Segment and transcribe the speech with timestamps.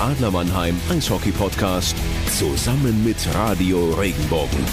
[0.00, 1.94] Adler Mannheim Eishockey Podcast
[2.38, 4.64] zusammen mit Radio Regenbogen.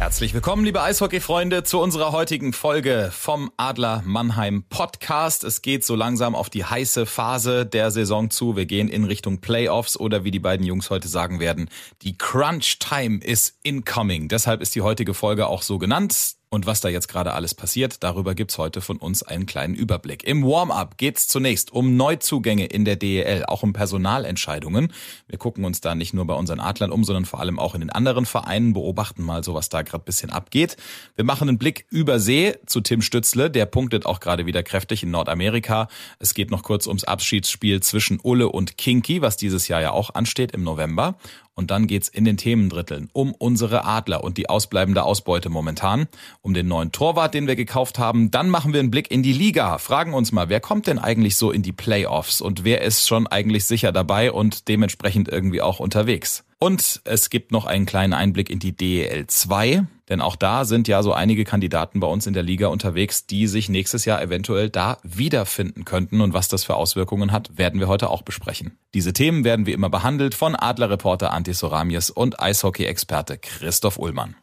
[0.00, 5.44] Herzlich willkommen, liebe Eishockey-Freunde, zu unserer heutigen Folge vom Adler Mannheim Podcast.
[5.44, 8.56] Es geht so langsam auf die heiße Phase der Saison zu.
[8.56, 11.70] Wir gehen in Richtung Playoffs oder wie die beiden Jungs heute sagen werden,
[12.02, 14.26] die Crunch Time is incoming.
[14.26, 16.39] Deshalb ist die heutige Folge auch so genannt.
[16.52, 20.24] Und was da jetzt gerade alles passiert, darüber gibt's heute von uns einen kleinen Überblick.
[20.24, 24.92] Im Warm-up geht's zunächst um Neuzugänge in der DEL, auch um Personalentscheidungen.
[25.28, 27.82] Wir gucken uns da nicht nur bei unseren Adlern um, sondern vor allem auch in
[27.82, 30.76] den anderen Vereinen, beobachten mal so, was da gerade bisschen abgeht.
[31.14, 35.04] Wir machen einen Blick über See zu Tim Stützle, der punktet auch gerade wieder kräftig
[35.04, 35.86] in Nordamerika.
[36.18, 40.16] Es geht noch kurz ums Abschiedsspiel zwischen Ulle und Kinky, was dieses Jahr ja auch
[40.16, 41.14] ansteht im November.
[41.60, 46.08] Und dann geht's in den Themendritteln um unsere Adler und die ausbleibende Ausbeute momentan,
[46.40, 48.30] um den neuen Torwart, den wir gekauft haben.
[48.30, 51.36] Dann machen wir einen Blick in die Liga, fragen uns mal, wer kommt denn eigentlich
[51.36, 55.80] so in die Playoffs und wer ist schon eigentlich sicher dabei und dementsprechend irgendwie auch
[55.80, 56.44] unterwegs.
[56.62, 60.88] Und es gibt noch einen kleinen Einblick in die DEL 2, denn auch da sind
[60.88, 64.68] ja so einige Kandidaten bei uns in der Liga unterwegs, die sich nächstes Jahr eventuell
[64.68, 66.20] da wiederfinden könnten.
[66.20, 68.76] Und was das für Auswirkungen hat, werden wir heute auch besprechen.
[68.92, 74.36] Diese Themen werden wie immer behandelt von Adlerreporter Antti Soramies und Eishockey-Experte Christoph Ullmann.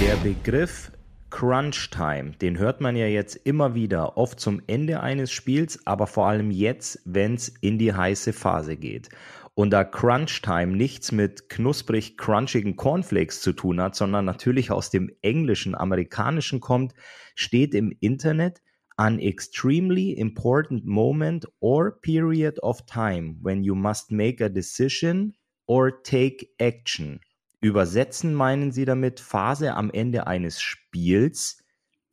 [0.00, 0.90] Der Begriff
[1.30, 6.08] Crunch Time, den hört man ja jetzt immer wieder, oft zum Ende eines Spiels, aber
[6.08, 9.10] vor allem jetzt, wenn es in die heiße Phase geht.
[9.60, 14.88] Und da Crunch Time nichts mit knusprig crunchigen Cornflakes zu tun hat, sondern natürlich aus
[14.88, 16.94] dem englischen, amerikanischen kommt,
[17.34, 18.62] steht im Internet
[18.96, 26.02] an extremely important moment or period of time when you must make a decision or
[26.04, 27.20] take action.
[27.60, 31.62] Übersetzen meinen sie damit Phase am Ende eines Spiels,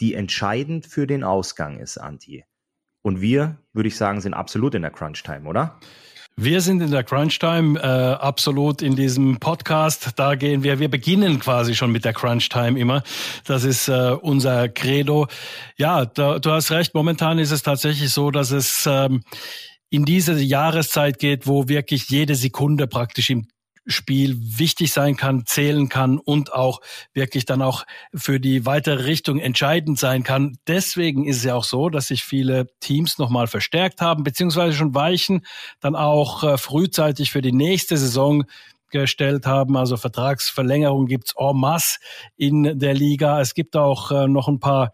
[0.01, 2.43] die entscheidend für den Ausgang ist, Anti.
[3.03, 5.79] Und wir, würde ich sagen, sind absolut in der Crunch Time, oder?
[6.39, 10.11] Wir sind in der Crunch Time, äh, absolut in diesem Podcast.
[10.17, 13.01] Da gehen wir, wir beginnen quasi schon mit der Crunch Time immer.
[13.45, 15.25] Das ist äh, unser Credo.
[15.77, 16.93] Ja, da, du hast recht.
[16.93, 19.23] Momentan ist es tatsächlich so, dass es ähm,
[19.89, 23.47] in diese Jahreszeit geht, wo wirklich jede Sekunde praktisch im
[23.87, 26.81] Spiel wichtig sein kann, zählen kann und auch
[27.13, 30.57] wirklich dann auch für die weitere Richtung entscheidend sein kann.
[30.67, 34.93] Deswegen ist es ja auch so, dass sich viele Teams nochmal verstärkt haben, beziehungsweise schon
[34.93, 35.45] Weichen
[35.79, 38.43] dann auch äh, frühzeitig für die nächste Saison
[38.89, 39.75] gestellt haben.
[39.77, 41.99] Also Vertragsverlängerung gibt's en masse
[42.35, 43.41] in der Liga.
[43.41, 44.93] Es gibt auch äh, noch ein paar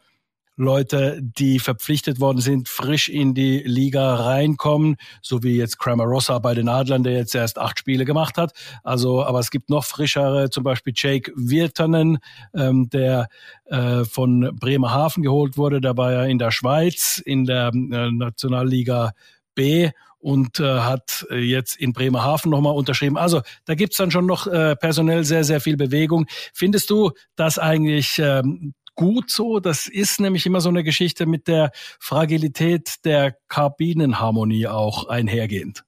[0.55, 6.39] Leute, die verpflichtet worden sind, frisch in die Liga reinkommen, so wie jetzt Kramer Rossa
[6.39, 8.53] bei den Adlern, der jetzt erst acht Spiele gemacht hat.
[8.83, 12.19] Also, aber es gibt noch frischere, zum Beispiel Jake Wirtanen,
[12.53, 13.27] ähm, der
[13.65, 15.81] äh, von Bremerhaven geholt wurde.
[15.81, 19.13] Der war ja in der Schweiz in der äh, Nationalliga
[19.55, 23.17] B und äh, hat jetzt in Bremerhaven nochmal unterschrieben.
[23.17, 26.27] Also da gibt's dann schon noch äh, personell sehr, sehr viel Bewegung.
[26.53, 29.59] Findest du, dass eigentlich ähm, gut so.
[29.59, 35.83] Das ist nämlich immer so eine Geschichte mit der Fragilität der Kabinenharmonie auch einhergehend.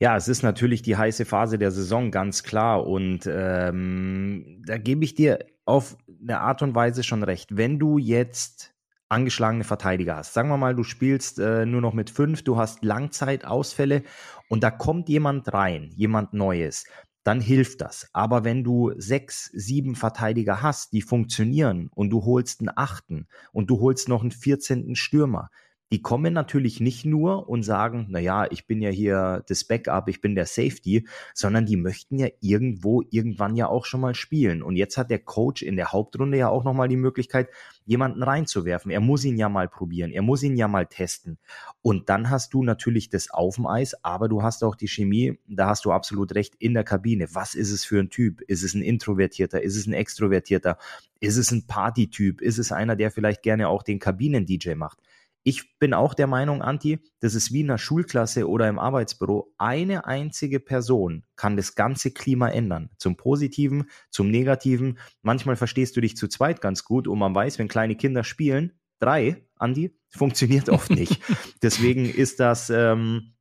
[0.00, 2.86] Ja, es ist natürlich die heiße Phase der Saison, ganz klar.
[2.86, 7.56] Und ähm, da gebe ich dir auf eine Art und Weise schon recht.
[7.56, 8.74] Wenn du jetzt
[9.08, 12.84] angeschlagene Verteidiger hast, sagen wir mal, du spielst äh, nur noch mit fünf, du hast
[12.84, 14.04] Langzeitausfälle
[14.48, 16.84] und da kommt jemand rein, jemand Neues,
[17.24, 18.08] dann hilft das.
[18.12, 23.70] Aber wenn du sechs, sieben Verteidiger hast, die funktionieren und du holst einen achten und
[23.70, 25.50] du holst noch einen vierzehnten Stürmer,
[25.90, 30.08] die kommen natürlich nicht nur und sagen, na ja, ich bin ja hier das Backup,
[30.08, 34.62] ich bin der Safety, sondern die möchten ja irgendwo irgendwann ja auch schon mal spielen.
[34.62, 37.48] Und jetzt hat der Coach in der Hauptrunde ja auch noch mal die Möglichkeit,
[37.86, 38.90] jemanden reinzuwerfen.
[38.90, 41.38] Er muss ihn ja mal probieren, er muss ihn ja mal testen.
[41.80, 45.38] Und dann hast du natürlich das auf dem Eis, aber du hast auch die Chemie,
[45.46, 47.28] da hast du absolut recht, in der Kabine.
[47.32, 48.42] Was ist es für ein Typ?
[48.42, 49.62] Ist es ein Introvertierter?
[49.62, 50.76] Ist es ein Extrovertierter?
[51.20, 52.42] Ist es ein Partytyp?
[52.42, 54.98] Ist es einer, der vielleicht gerne auch den Kabinen-DJ macht?
[55.48, 59.54] Ich bin auch der Meinung, Anti, das ist wie in einer Schulklasse oder im Arbeitsbüro.
[59.56, 62.90] Eine einzige Person kann das ganze Klima ändern.
[62.98, 64.98] Zum Positiven, zum Negativen.
[65.22, 68.78] Manchmal verstehst du dich zu zweit ganz gut und man weiß, wenn kleine Kinder spielen,
[68.98, 71.18] drei, Andi, funktioniert oft nicht.
[71.62, 73.32] Deswegen ist das, ähm,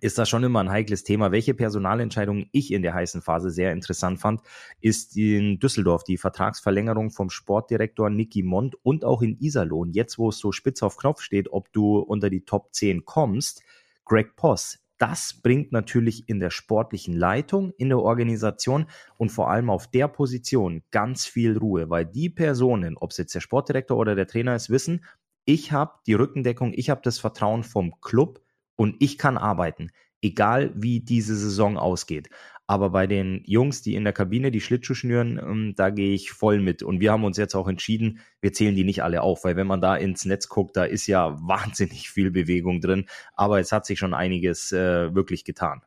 [0.00, 1.32] ist das schon immer ein heikles Thema.
[1.32, 4.40] Welche Personalentscheidung ich in der heißen Phase sehr interessant fand,
[4.80, 9.92] ist in Düsseldorf die Vertragsverlängerung vom Sportdirektor Niki Mond und auch in Iserlohn.
[9.92, 13.62] Jetzt, wo es so spitz auf Knopf steht, ob du unter die Top 10 kommst,
[14.04, 14.78] Greg Poss.
[14.98, 18.86] Das bringt natürlich in der sportlichen Leitung, in der Organisation
[19.18, 23.34] und vor allem auf der Position ganz viel Ruhe, weil die Personen, ob es jetzt
[23.34, 25.04] der Sportdirektor oder der Trainer ist, wissen,
[25.44, 28.40] ich habe die Rückendeckung, ich habe das Vertrauen vom Club,
[28.76, 29.90] und ich kann arbeiten,
[30.22, 32.28] egal wie diese Saison ausgeht.
[32.68, 36.32] Aber bei den Jungs, die in der Kabine die Schlittschuh schnüren, ähm, da gehe ich
[36.32, 36.82] voll mit.
[36.82, 39.68] Und wir haben uns jetzt auch entschieden, wir zählen die nicht alle auf, weil wenn
[39.68, 43.06] man da ins Netz guckt, da ist ja wahnsinnig viel Bewegung drin.
[43.34, 45.82] Aber es hat sich schon einiges äh, wirklich getan.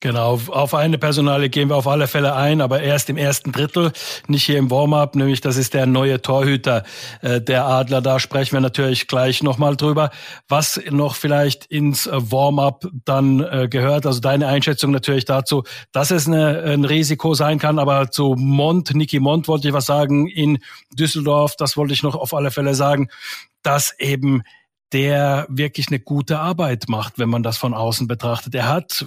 [0.00, 3.90] Genau, auf eine Personale gehen wir auf alle Fälle ein, aber erst im ersten Drittel,
[4.26, 6.82] nicht hier im Warm-up, nämlich das ist der neue Torhüter
[7.22, 8.02] äh, der Adler.
[8.02, 10.10] Da sprechen wir natürlich gleich nochmal drüber.
[10.46, 15.62] Was noch vielleicht ins äh, Warm-up dann äh, gehört, also deine Einschätzung natürlich dazu,
[15.92, 19.86] dass es eine, ein Risiko sein kann, aber zu Mont, Niki Mont wollte ich was
[19.86, 20.58] sagen, in
[20.92, 23.08] Düsseldorf, das wollte ich noch auf alle Fälle sagen,
[23.62, 24.42] dass eben
[24.92, 28.54] der wirklich eine gute Arbeit macht, wenn man das von außen betrachtet.
[28.54, 29.04] Er hat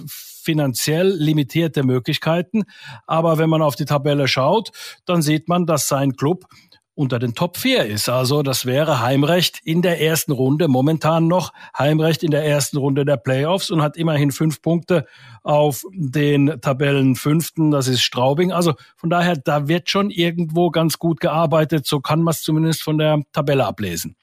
[0.48, 2.64] finanziell limitierte Möglichkeiten.
[3.06, 4.70] Aber wenn man auf die Tabelle schaut,
[5.04, 6.46] dann sieht man, dass sein Club
[6.94, 8.08] unter den Top 4 ist.
[8.08, 13.04] Also das wäre Heimrecht in der ersten Runde, momentan noch Heimrecht in der ersten Runde
[13.04, 15.06] der Playoffs und hat immerhin fünf Punkte
[15.44, 18.50] auf den Tabellen fünften, das ist Straubing.
[18.50, 22.82] Also von daher, da wird schon irgendwo ganz gut gearbeitet, so kann man es zumindest
[22.82, 24.16] von der Tabelle ablesen.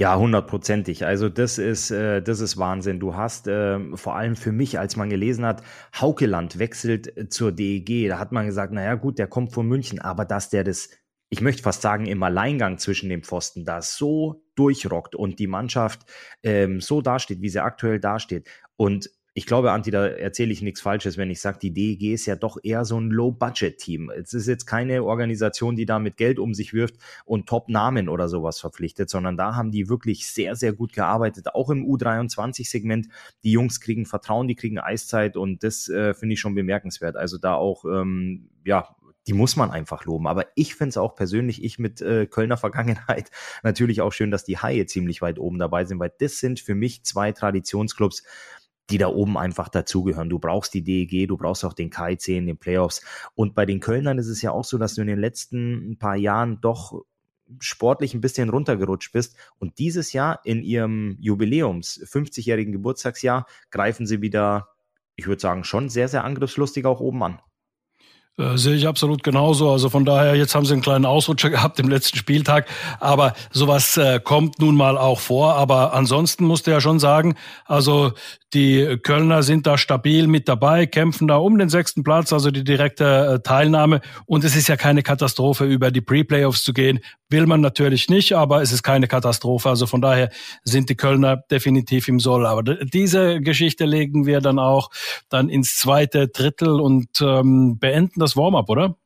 [0.00, 1.04] Ja, hundertprozentig.
[1.04, 3.00] Also das ist, äh, das ist Wahnsinn.
[3.00, 5.64] Du hast äh, vor allem für mich, als man gelesen hat,
[6.00, 10.00] Haukeland wechselt äh, zur DEG, da hat man gesagt, naja gut, der kommt von München,
[10.00, 10.90] aber dass der das,
[11.30, 16.08] ich möchte fast sagen, im Alleingang zwischen den Pfosten da so durchrockt und die Mannschaft
[16.44, 20.80] ähm, so dasteht, wie sie aktuell dasteht und ich glaube, Anti, da erzähle ich nichts
[20.80, 24.10] Falsches, wenn ich sage, die DEG ist ja doch eher so ein Low-Budget-Team.
[24.10, 28.28] Es ist jetzt keine Organisation, die da mit Geld um sich wirft und Top-Namen oder
[28.28, 33.06] sowas verpflichtet, sondern da haben die wirklich sehr, sehr gut gearbeitet, auch im U23-Segment.
[33.44, 37.14] Die Jungs kriegen Vertrauen, die kriegen Eiszeit und das äh, finde ich schon bemerkenswert.
[37.14, 38.88] Also da auch, ähm, ja,
[39.28, 40.26] die muss man einfach loben.
[40.26, 43.30] Aber ich finde es auch persönlich, ich mit äh, Kölner Vergangenheit,
[43.62, 46.74] natürlich auch schön, dass die Haie ziemlich weit oben dabei sind, weil das sind für
[46.74, 48.24] mich zwei Traditionsclubs,
[48.90, 50.30] die da oben einfach dazugehören.
[50.30, 53.02] Du brauchst die DEG, du brauchst auch den KIC in den Playoffs.
[53.34, 56.16] Und bei den Kölnern ist es ja auch so, dass du in den letzten paar
[56.16, 57.04] Jahren doch
[57.60, 59.36] sportlich ein bisschen runtergerutscht bist.
[59.58, 64.68] Und dieses Jahr in ihrem Jubiläums, 50-jährigen Geburtstagsjahr, greifen sie wieder,
[65.16, 67.40] ich würde sagen, schon sehr, sehr angriffslustig auch oben an.
[68.38, 69.70] Äh, sehe ich absolut genauso.
[69.72, 72.68] Also von daher, jetzt haben sie einen kleinen Ausrutscher gehabt im letzten Spieltag.
[73.00, 75.54] Aber sowas äh, kommt nun mal auch vor.
[75.54, 77.34] Aber ansonsten musste ja schon sagen,
[77.64, 78.12] also
[78.54, 82.64] die Kölner sind da stabil mit dabei, kämpfen da um den sechsten Platz, also die
[82.64, 84.00] direkte äh, Teilnahme.
[84.24, 87.00] Und es ist ja keine Katastrophe, über die Pre-Playoffs zu gehen.
[87.28, 89.68] Will man natürlich nicht, aber es ist keine Katastrophe.
[89.68, 90.30] Also von daher
[90.64, 92.46] sind die Kölner definitiv im Soll.
[92.46, 94.90] Aber diese Geschichte legen wir dann auch
[95.28, 98.96] dann ins zweite Drittel und ähm, beenden das Warm-up, oder?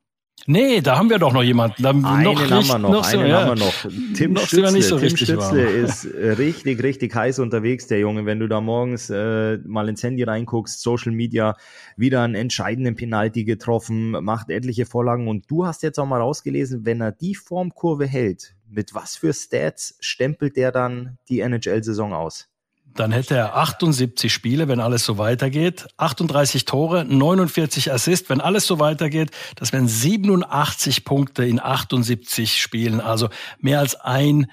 [0.46, 1.82] Nee, da haben wir doch noch jemanden.
[1.82, 3.42] Da einen noch haben wir noch, noch einen ja.
[3.42, 4.14] haben wir noch.
[4.16, 8.26] Tim noch Stützle, so Tim Stützle ist richtig, richtig heiß unterwegs, der Junge.
[8.26, 11.56] Wenn du da morgens äh, mal ins Handy reinguckst, Social Media,
[11.96, 16.84] wieder einen entscheidenden Penalty getroffen, macht etliche Vorlagen und du hast jetzt auch mal rausgelesen,
[16.84, 22.51] wenn er die Formkurve hält, mit was für Stats stempelt der dann die NHL-Saison aus?
[22.94, 28.66] Dann hätte er 78 Spiele, wenn alles so weitergeht, 38 Tore, 49 Assists, wenn alles
[28.66, 33.28] so weitergeht, das wären 87 Punkte in 78 Spielen, also
[33.58, 34.46] mehr als ein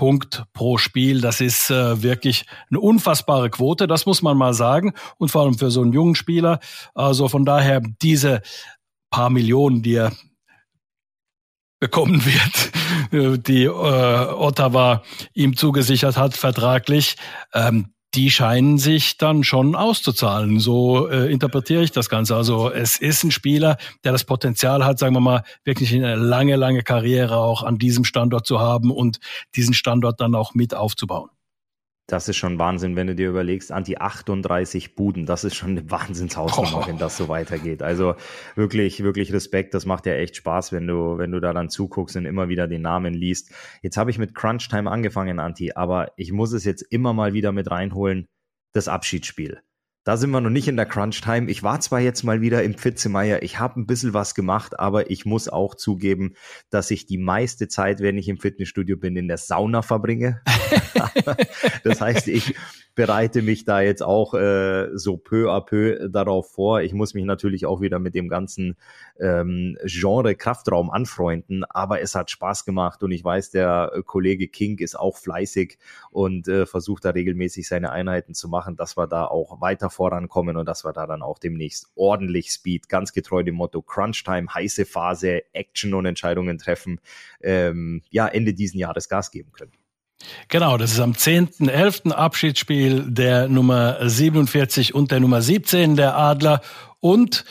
[0.00, 1.20] Punkt pro Spiel.
[1.20, 4.94] Das ist äh, wirklich eine unfassbare Quote, das muss man mal sagen.
[5.18, 6.58] Und vor allem für so einen jungen Spieler.
[6.94, 8.40] Also von daher diese
[9.10, 10.12] paar Millionen, die er
[11.80, 15.02] bekommen wird, die äh, Ottawa
[15.34, 17.16] ihm zugesichert hat vertraglich,
[17.52, 20.58] ähm, die scheinen sich dann schon auszuzahlen.
[20.58, 22.34] So äh, interpretiere ich das Ganze.
[22.34, 26.56] Also es ist ein Spieler, der das Potenzial hat, sagen wir mal, wirklich eine lange,
[26.56, 29.20] lange Karriere auch an diesem Standort zu haben und
[29.54, 31.30] diesen Standort dann auch mit aufzubauen.
[32.10, 35.90] Das ist schon Wahnsinn, wenn du dir überlegst, Anti 38 Buden, das ist schon eine
[35.90, 36.88] Wahnsinnshausnummer, oh.
[36.88, 37.84] wenn das so weitergeht.
[37.84, 38.16] Also
[38.56, 42.16] wirklich, wirklich Respekt, das macht ja echt Spaß, wenn du, wenn du da dann zuguckst
[42.16, 43.52] und immer wieder den Namen liest.
[43.82, 47.32] Jetzt habe ich mit Crunch Time angefangen, Anti, aber ich muss es jetzt immer mal
[47.32, 48.26] wieder mit reinholen,
[48.72, 49.60] das Abschiedsspiel.
[50.04, 51.50] Da sind wir noch nicht in der Crunch-Time.
[51.50, 55.10] Ich war zwar jetzt mal wieder im Pfitzemeier, ich habe ein bisschen was gemacht, aber
[55.10, 56.34] ich muss auch zugeben,
[56.70, 60.40] dass ich die meiste Zeit, wenn ich im Fitnessstudio bin, in der Sauna verbringe.
[61.84, 62.54] das heißt, ich
[62.94, 66.80] bereite mich da jetzt auch äh, so peu à peu darauf vor.
[66.80, 68.76] Ich muss mich natürlich auch wieder mit dem ganzen
[69.20, 74.78] ähm, Genre Kraftraum anfreunden, aber es hat Spaß gemacht und ich weiß, der Kollege King
[74.78, 75.78] ist auch fleißig
[76.10, 80.56] und äh, versucht da regelmäßig seine Einheiten zu machen, dass wir da auch weiter vorankommen
[80.56, 84.52] und dass wir da dann auch demnächst ordentlich Speed, ganz getreu dem Motto Crunch Time,
[84.52, 87.00] heiße Phase, Action und Entscheidungen treffen,
[87.42, 89.72] ähm, ja, Ende diesen Jahres Gas geben können.
[90.48, 92.12] Genau, das ist am 10.11.
[92.12, 96.60] Abschiedsspiel der Nummer 47 und der Nummer 17 der Adler.
[97.00, 97.44] Und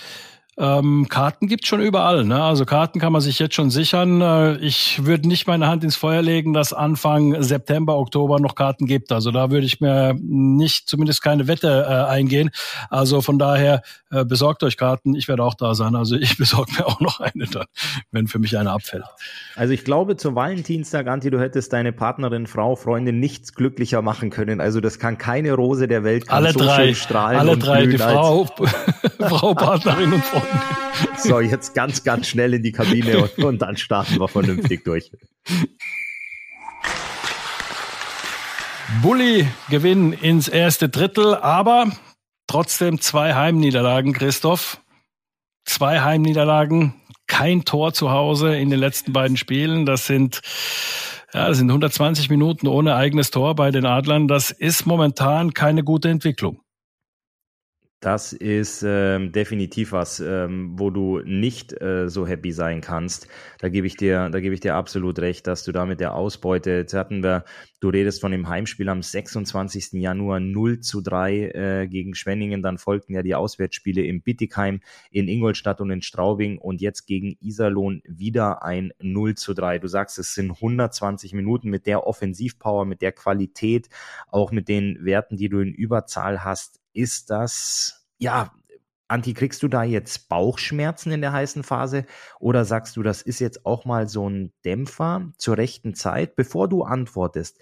[0.60, 2.25] ähm, Karten gibt's schon überall.
[2.25, 2.44] Ne?
[2.44, 4.20] Also Karten kann man sich jetzt schon sichern.
[4.20, 8.86] Äh, ich würde nicht meine Hand ins Feuer legen, dass Anfang September, Oktober noch Karten
[8.86, 9.13] gibt.
[9.13, 12.50] Also da würde ich mir nicht, zumindest keine Wette äh, eingehen.
[12.89, 15.16] Also von daher äh, besorgt euch Karten.
[15.16, 15.96] Ich werde auch da sein.
[15.96, 17.66] Also ich besorge mir auch noch eine dann,
[18.12, 19.06] wenn für mich eine abfällt.
[19.56, 24.30] Also ich glaube, zu Valentinstag, Anti, du hättest deine Partnerin, Frau, Freundin nichts glücklicher machen
[24.30, 24.60] können.
[24.60, 27.39] Also das kann keine Rose der Welt alle so drei, strahlen.
[27.39, 28.46] Alle drei, die Frau,
[29.20, 30.49] Frau, Partnerin und Freundin.
[31.18, 35.12] So, jetzt ganz, ganz schnell in die Kabine und, und dann starten wir vernünftig durch.
[39.01, 41.91] Bulli Gewinn ins erste Drittel, aber
[42.48, 44.82] trotzdem zwei Heimniederlagen, Christoph.
[45.65, 46.96] Zwei Heimniederlagen,
[47.27, 49.86] kein Tor zu Hause in den letzten beiden Spielen.
[49.86, 50.41] Das sind
[51.34, 54.27] ja, das sind 120 Minuten ohne eigenes Tor bei den Adlern.
[54.27, 56.62] Das ist momentan keine gute Entwicklung.
[58.01, 63.27] Das ist ähm, definitiv was, ähm, wo du nicht äh, so happy sein kannst.
[63.58, 66.15] Da gebe ich dir, da gebe ich dir absolut recht, dass du da mit der
[66.15, 67.44] Ausbeute, jetzt hatten wir,
[67.82, 70.00] du redest von dem Heimspiel am 26.
[70.01, 74.79] Januar 0 zu 3 äh, gegen Schwenningen, dann folgten ja die Auswärtsspiele in Bittigheim,
[75.12, 79.79] in Ingolstadt und in Straubing und jetzt gegen Iserlohn wieder ein 0 zu 3.
[79.79, 83.89] Du sagst, es sind 120 Minuten mit der Offensivpower, mit der Qualität,
[84.29, 88.51] auch mit den Werten, die du in Überzahl hast ist das, ja,
[89.10, 92.05] Anti, kriegst du da jetzt Bauchschmerzen in der heißen Phase
[92.39, 96.69] oder sagst du, das ist jetzt auch mal so ein Dämpfer zur rechten Zeit, bevor
[96.69, 97.60] du antwortest?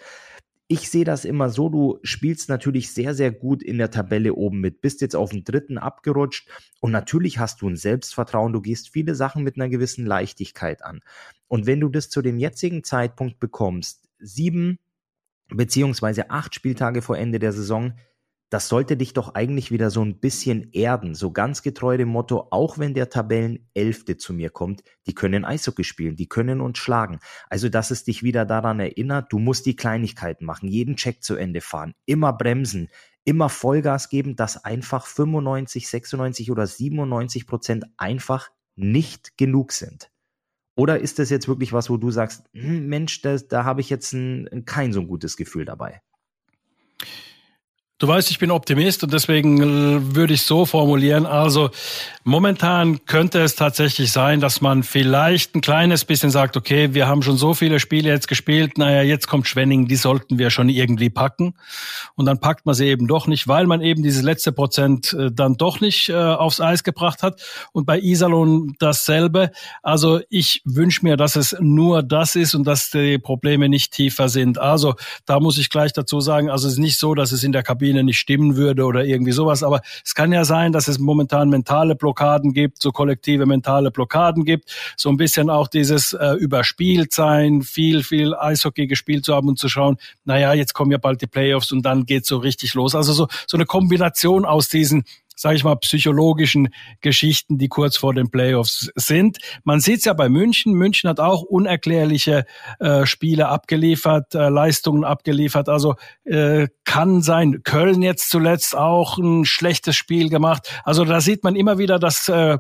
[0.68, 4.60] Ich sehe das immer so, du spielst natürlich sehr, sehr gut in der Tabelle oben
[4.60, 6.50] mit, bist jetzt auf den dritten abgerutscht
[6.82, 11.00] und natürlich hast du ein Selbstvertrauen, du gehst viele Sachen mit einer gewissen Leichtigkeit an.
[11.48, 14.80] Und wenn du das zu dem jetzigen Zeitpunkt bekommst, sieben
[15.48, 17.94] beziehungsweise acht Spieltage vor Ende der Saison,
[18.50, 22.48] das sollte dich doch eigentlich wieder so ein bisschen erden, so ganz getreu dem Motto,
[22.52, 27.20] auch wenn der Tabellenelfte zu mir kommt, die können Eishockey spielen, die können uns schlagen.
[27.50, 31.36] Also, dass es dich wieder daran erinnert, du musst die Kleinigkeiten machen, jeden Check zu
[31.36, 32.90] Ende fahren, immer bremsen,
[33.26, 40.10] immer Vollgas geben, dass einfach 95, 96 oder 97 Prozent einfach nicht genug sind.
[40.78, 43.90] Oder ist das jetzt wirklich was, wo du sagst, hm, Mensch, das, da habe ich
[43.90, 46.02] jetzt ein, kein so gutes Gefühl dabei?
[48.00, 51.26] Du weißt, ich bin Optimist und deswegen äh, würde ich so formulieren.
[51.26, 51.72] Also
[52.24, 57.24] momentan könnte es tatsächlich sein, dass man vielleicht ein kleines bisschen sagt, okay, wir haben
[57.24, 61.10] schon so viele Spiele jetzt gespielt, naja, jetzt kommt Schwenning, die sollten wir schon irgendwie
[61.10, 61.56] packen.
[62.14, 65.32] Und dann packt man sie eben doch nicht, weil man eben dieses letzte Prozent äh,
[65.32, 67.42] dann doch nicht äh, aufs Eis gebracht hat.
[67.72, 69.50] Und bei Iserlohn dasselbe.
[69.82, 74.30] Also ich wünsche mir, dass es nur das ist und dass die Probleme nicht tiefer
[74.30, 74.60] sind.
[74.60, 74.94] Also
[75.26, 77.64] da muss ich gleich dazu sagen, also es ist nicht so, dass es in der
[77.64, 79.64] Kabine Kabine nicht stimmen würde oder irgendwie sowas.
[79.64, 84.44] Aber es kann ja sein, dass es momentan mentale Blockaden gibt, so kollektive mentale Blockaden
[84.44, 89.48] gibt, so ein bisschen auch dieses äh, überspielt sein, viel, viel Eishockey gespielt zu haben
[89.48, 92.74] und zu schauen, naja, jetzt kommen ja bald die Playoffs und dann geht's so richtig
[92.74, 92.94] los.
[92.94, 95.06] Also so, so eine Kombination aus diesen
[95.38, 96.70] sage ich mal, psychologischen
[97.02, 99.38] Geschichten, die kurz vor den Playoffs sind.
[99.64, 100.74] Man sieht es ja bei München.
[100.74, 102.46] München hat auch unerklärliche
[102.80, 105.70] äh, Spiele abgeliefert, äh, Leistungen abgeliefert.
[105.70, 107.62] Also äh, kann sein.
[107.64, 110.82] Köln jetzt zuletzt auch ein schlechtes Spiel gemacht.
[110.84, 112.58] Also da sieht man immer wieder, dass äh,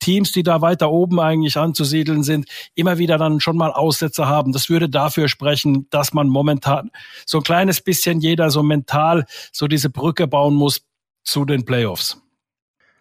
[0.00, 4.52] Teams, die da weiter oben eigentlich anzusiedeln sind, immer wieder dann schon mal Aussätze haben.
[4.52, 6.90] Das würde dafür sprechen, dass man momentan
[7.24, 10.82] so ein kleines bisschen jeder so mental so diese Brücke bauen muss
[11.26, 12.22] zu den Playoffs?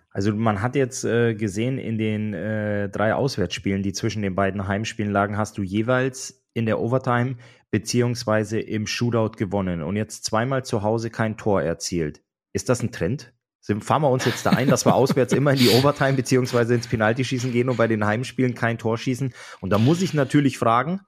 [0.10, 4.67] Also man hat jetzt äh, gesehen, in den äh, drei Auswärtsspielen, die zwischen den beiden
[4.67, 7.36] Heimspielen lagen, hast du jeweils in der Overtime
[7.70, 12.22] beziehungsweise im Shootout gewonnen und jetzt zweimal zu Hause kein Tor erzielt.
[12.53, 13.34] Ist das ein Trend?
[13.82, 16.88] Fahren wir uns jetzt da ein, dass wir auswärts immer in die Overtime beziehungsweise ins
[16.88, 19.34] Penaltyschießen gehen und bei den Heimspielen kein Tor schießen?
[19.60, 21.01] Und da muss ich natürlich fragen,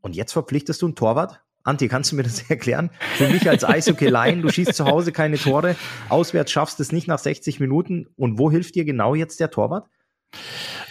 [0.00, 1.42] und jetzt verpflichtest du einen Torwart?
[1.62, 2.90] Anti, kannst du mir das erklären?
[3.16, 5.76] Für mich als Eishockey-Laien, du schießt zu Hause keine Tore,
[6.08, 8.06] auswärts schaffst es nicht nach 60 Minuten.
[8.16, 9.88] Und wo hilft dir genau jetzt der Torwart?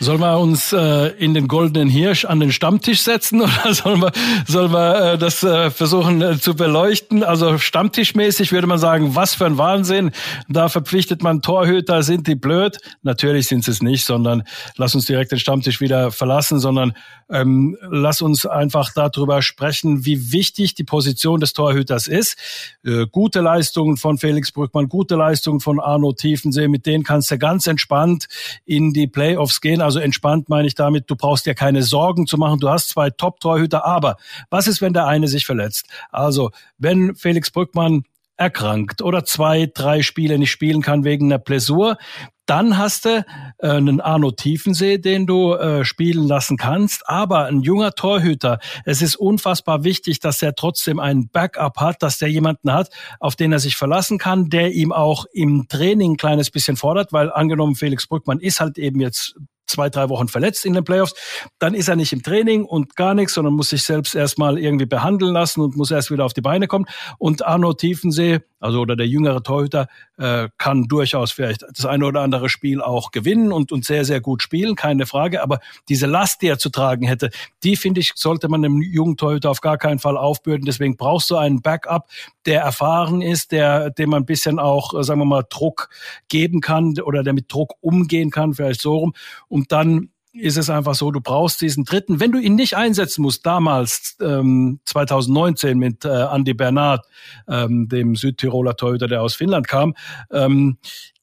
[0.01, 4.11] Sollen wir uns äh, in den goldenen Hirsch an den Stammtisch setzen oder sollen wir,
[4.47, 7.21] sollen wir äh, das äh, versuchen äh, zu beleuchten?
[7.21, 10.11] Also stammtischmäßig würde man sagen, was für ein Wahnsinn.
[10.47, 12.77] Da verpflichtet man Torhüter, sind die blöd?
[13.01, 14.43] Natürlich sind sie es nicht, sondern
[14.77, 16.93] lass uns direkt den Stammtisch wieder verlassen, sondern
[17.29, 22.37] ähm, lass uns einfach darüber sprechen, wie wichtig die Position des Torhüters ist.
[22.85, 27.37] Äh, gute Leistungen von Felix Brückmann, gute Leistungen von Arno Tiefensee, mit denen kannst du
[27.37, 28.27] ganz entspannt
[28.65, 32.38] in die Playoffs gehen Also entspannt meine ich damit, du brauchst dir keine Sorgen zu
[32.38, 32.60] machen.
[32.60, 34.17] Du hast zwei Top-Torhüter, aber
[34.51, 35.88] was ist, wenn der eine sich verletzt?
[36.12, 38.03] Also, wenn Felix Brückmann
[38.38, 41.98] erkrankt oder zwei, drei Spiele nicht spielen kann wegen einer Blessur,
[42.46, 43.25] dann hast du
[43.58, 47.10] äh, einen Arno Tiefensee, den du äh, spielen lassen kannst.
[47.10, 52.19] Aber ein junger Torhüter, es ist unfassbar wichtig, dass er trotzdem einen Backup hat, dass
[52.19, 56.17] der jemanden hat, auf den er sich verlassen kann, der ihm auch im Training ein
[56.17, 59.36] kleines bisschen fordert, weil angenommen Felix Brückmann ist halt eben jetzt
[59.69, 61.13] zwei, drei Wochen verletzt in den Playoffs,
[61.59, 64.85] dann ist er nicht im Training und gar nichts, sondern muss sich selbst erstmal irgendwie
[64.85, 66.85] behandeln lassen und muss erst wieder auf die Beine kommen.
[67.17, 72.21] Und Arno Tiefensee, also oder der jüngere Torhüter, äh, kann durchaus vielleicht das eine oder
[72.21, 75.41] andere Spiel auch gewinnen und, und sehr, sehr gut spielen, keine Frage.
[75.41, 77.29] Aber diese Last, die er zu tragen hätte,
[77.63, 80.65] die finde ich, sollte man einem jungen Torhüter auf gar keinen Fall aufbürden.
[80.65, 82.09] Deswegen brauchst du einen Backup,
[82.45, 85.89] der erfahren ist, der, dem man ein bisschen auch, äh, sagen wir mal, Druck
[86.27, 89.13] geben kann oder der mit Druck umgehen kann, vielleicht so rum.
[89.47, 92.19] Und dann ist es einfach so, du brauchst diesen dritten.
[92.19, 97.05] Wenn du ihn nicht einsetzen musst, damals ähm, 2019 mit äh, Andy Bernard,
[97.47, 99.95] ähm, dem Südtiroler Torhüter, der aus Finnland kam,
[100.31, 100.77] ähm,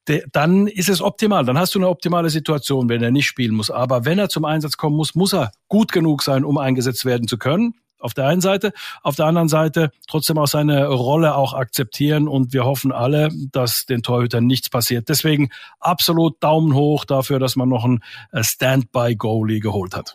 [0.09, 1.45] de, dann ist es optimal.
[1.45, 3.71] Dann hast du eine optimale Situation, wenn er nicht spielen muss.
[3.71, 7.29] Aber wenn er zum Einsatz kommen muss, muss er gut genug sein, um eingesetzt werden
[7.29, 8.73] zu können auf der einen Seite,
[9.03, 13.87] auf der anderen Seite trotzdem auch seine Rolle auch akzeptieren und wir hoffen alle, dass
[13.87, 15.09] den Torhütern nichts passiert.
[15.09, 15.49] Deswegen
[15.81, 20.15] absolut Daumen hoch dafür, dass man noch einen äh, Standby-Goalie geholt hat.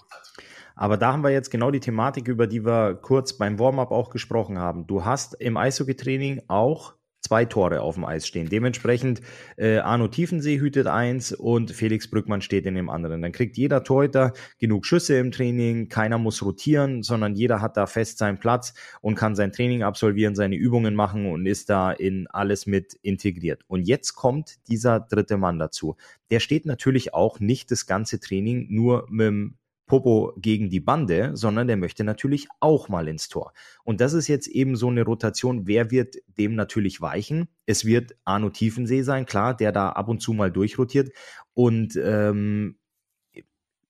[0.75, 4.09] Aber da haben wir jetzt genau die Thematik, über die wir kurz beim Warm-up auch
[4.09, 4.87] gesprochen haben.
[4.87, 8.49] Du hast im Eishockey-Training auch zwei Tore auf dem Eis stehen.
[8.49, 9.21] Dementsprechend
[9.55, 13.21] äh, Arno Tiefensee hütet eins und Felix Brückmann steht in dem anderen.
[13.21, 17.85] Dann kriegt jeder Torhüter genug Schüsse im Training, keiner muss rotieren, sondern jeder hat da
[17.85, 22.27] fest seinen Platz und kann sein Training absolvieren, seine Übungen machen und ist da in
[22.27, 23.63] alles mit integriert.
[23.67, 25.95] Und jetzt kommt dieser dritte Mann dazu.
[26.31, 29.57] Der steht natürlich auch nicht das ganze Training nur mit dem
[29.91, 33.51] Popo gegen die Bande, sondern der möchte natürlich auch mal ins Tor.
[33.83, 35.67] Und das ist jetzt eben so eine Rotation.
[35.67, 37.49] Wer wird dem natürlich weichen?
[37.65, 41.11] Es wird Arno Tiefensee sein, klar, der da ab und zu mal durchrotiert.
[41.53, 42.77] Und ähm,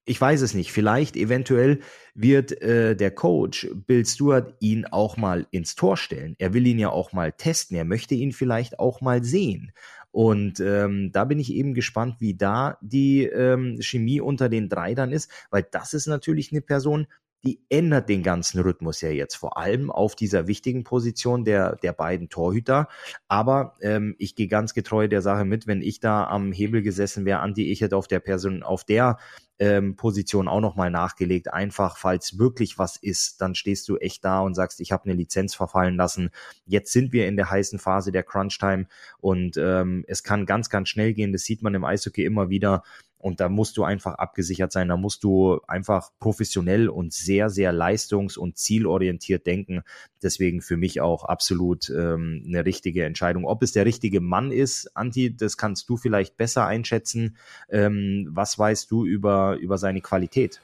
[0.04, 0.72] ich weiß es nicht.
[0.72, 1.82] Vielleicht, eventuell
[2.16, 6.36] wird äh, der Coach Bill Stewart ihn auch mal ins Tor stellen.
[6.40, 7.78] Er will ihn ja auch mal testen.
[7.78, 9.72] Er möchte ihn vielleicht auch mal sehen.
[10.12, 14.94] Und ähm, da bin ich eben gespannt, wie da die ähm, Chemie unter den drei
[14.94, 17.08] dann ist, weil das ist natürlich eine Person,
[17.44, 21.94] die ändert den ganzen Rhythmus ja jetzt, vor allem auf dieser wichtigen Position der, der
[21.94, 22.88] beiden Torhüter.
[23.28, 27.26] Aber ähm, ich gehe ganz getreu der Sache mit, wenn ich da am Hebel gesessen
[27.26, 29.18] wäre, Andi, ich hätte auf der Person, auf der
[29.62, 31.54] ähm, Position auch nochmal nachgelegt.
[31.54, 35.14] Einfach, falls wirklich was ist, dann stehst du echt da und sagst, ich habe eine
[35.14, 36.32] Lizenz verfallen lassen.
[36.66, 38.88] Jetzt sind wir in der heißen Phase der Crunch-Time
[39.20, 41.32] und ähm, es kann ganz, ganz schnell gehen.
[41.32, 42.82] Das sieht man im Eishockey immer wieder.
[43.22, 44.88] Und da musst du einfach abgesichert sein.
[44.88, 49.84] Da musst du einfach professionell und sehr, sehr leistungs- und zielorientiert denken.
[50.24, 53.46] Deswegen für mich auch absolut ähm, eine richtige Entscheidung.
[53.46, 57.38] Ob es der richtige Mann ist, Anti, das kannst du vielleicht besser einschätzen.
[57.70, 60.62] Ähm, was weißt du über, über seine Qualität?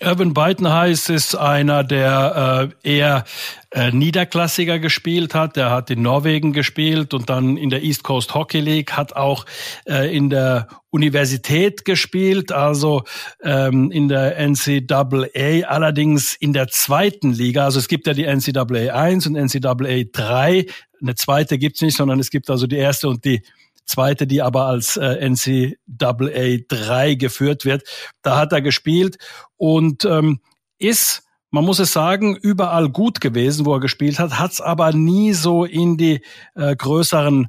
[0.00, 3.24] Evan Beitenheiß ist einer, der äh, eher
[3.70, 5.56] äh, niederklassiger gespielt hat.
[5.56, 9.44] Der hat in Norwegen gespielt und dann in der East Coast Hockey League, hat auch
[9.86, 13.02] äh, in der Universität gespielt, also
[13.42, 17.64] ähm, in der NCAA, allerdings in der zweiten Liga.
[17.64, 20.66] Also es gibt ja die NCAA 1 und NCAA 3.
[21.00, 23.42] Eine zweite gibt's nicht, sondern es gibt also die erste und die
[23.88, 27.82] zweite, die aber als äh, NCAA 3 geführt wird.
[28.22, 29.18] Da hat er gespielt
[29.56, 30.40] und ähm,
[30.78, 34.92] ist man muss es sagen, überall gut gewesen, wo er gespielt hat, hat es aber
[34.92, 36.20] nie so in die
[36.54, 37.48] äh, größeren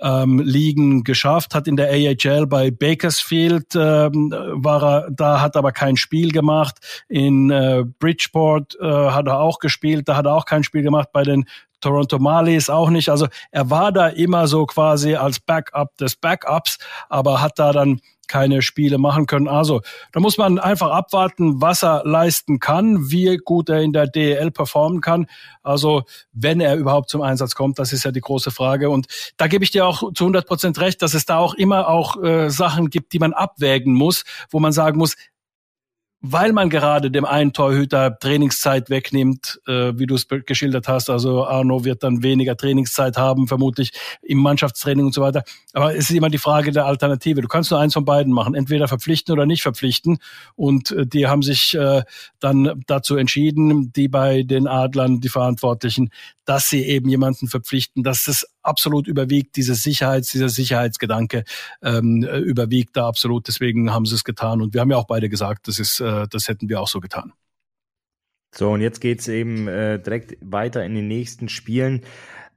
[0.00, 5.72] ähm, Ligen geschafft, hat in der AHL bei Bakersfield ähm, war er, da hat aber
[5.72, 6.78] kein Spiel gemacht.
[7.08, 11.08] In äh, Bridgeport äh, hat er auch gespielt, da hat er auch kein Spiel gemacht.
[11.12, 11.46] Bei den
[11.80, 13.08] Toronto Marlies auch nicht.
[13.08, 16.78] Also er war da immer so quasi als Backup des Backups,
[17.08, 19.48] aber hat da dann keine Spiele machen können.
[19.48, 24.06] Also da muss man einfach abwarten, was er leisten kann, wie gut er in der
[24.06, 25.26] DEL performen kann.
[25.62, 28.90] Also wenn er überhaupt zum Einsatz kommt, das ist ja die große Frage.
[28.90, 31.88] Und da gebe ich dir auch zu 100 Prozent recht, dass es da auch immer
[31.88, 35.16] auch äh, Sachen gibt, die man abwägen muss, wo man sagen muss,
[36.20, 41.10] weil man gerade dem einen Torhüter Trainingszeit wegnimmt, äh, wie du es geschildert hast.
[41.10, 45.44] Also Arno wird dann weniger Trainingszeit haben, vermutlich im Mannschaftstraining und so weiter.
[45.72, 47.42] Aber es ist immer die Frage der Alternative.
[47.42, 50.18] Du kannst nur eins von beiden machen, entweder verpflichten oder nicht verpflichten.
[50.54, 52.02] Und äh, die haben sich äh,
[52.40, 56.10] dann dazu entschieden, die bei den Adlern, die Verantwortlichen,
[56.46, 61.44] dass sie eben jemanden verpflichten, dass es absolut überwiegt, diese Sicherheits, dieser Sicherheitsgedanke
[61.82, 63.48] ähm, überwiegt da absolut.
[63.48, 64.62] Deswegen haben sie es getan.
[64.62, 67.00] Und wir haben ja auch beide gesagt, das ist, äh, das hätten wir auch so
[67.00, 67.32] getan.
[68.54, 72.02] So, und jetzt geht's eben äh, direkt weiter in den nächsten Spielen.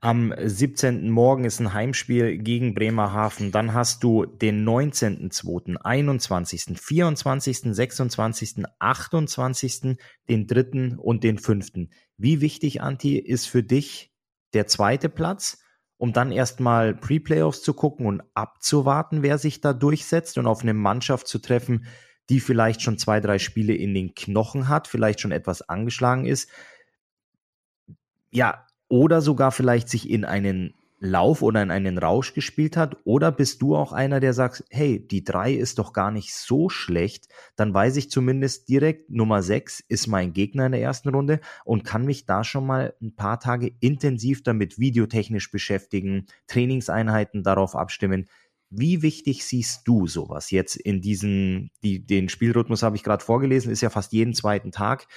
[0.01, 1.09] Am 17.
[1.09, 3.51] Morgen ist ein Heimspiel gegen Bremerhaven.
[3.51, 9.97] Dann hast du den 19.2., 21., 24., 26., 28.,
[10.29, 10.95] den 3.
[10.95, 11.89] und den 5.
[12.19, 14.11] Wie wichtig, Anti, ist für dich
[14.53, 15.63] der zweite Platz,
[15.95, 20.73] um dann erstmal Pre-Playoffs zu gucken und abzuwarten, wer sich da durchsetzt und auf eine
[20.73, 21.85] Mannschaft zu treffen,
[22.29, 26.49] die vielleicht schon zwei, drei Spiele in den Knochen hat, vielleicht schon etwas angeschlagen ist.
[28.31, 32.97] Ja, oder sogar vielleicht sich in einen Lauf oder in einen Rausch gespielt hat?
[33.05, 36.69] Oder bist du auch einer, der sagt, hey, die drei ist doch gar nicht so
[36.69, 41.39] schlecht, dann weiß ich zumindest direkt, Nummer sechs ist mein Gegner in der ersten Runde
[41.63, 47.75] und kann mich da schon mal ein paar Tage intensiv damit videotechnisch beschäftigen, Trainingseinheiten darauf
[47.75, 48.27] abstimmen.
[48.69, 53.71] Wie wichtig siehst du sowas jetzt in diesen, die, den Spielrhythmus habe ich gerade vorgelesen,
[53.71, 55.07] ist ja fast jeden zweiten Tag.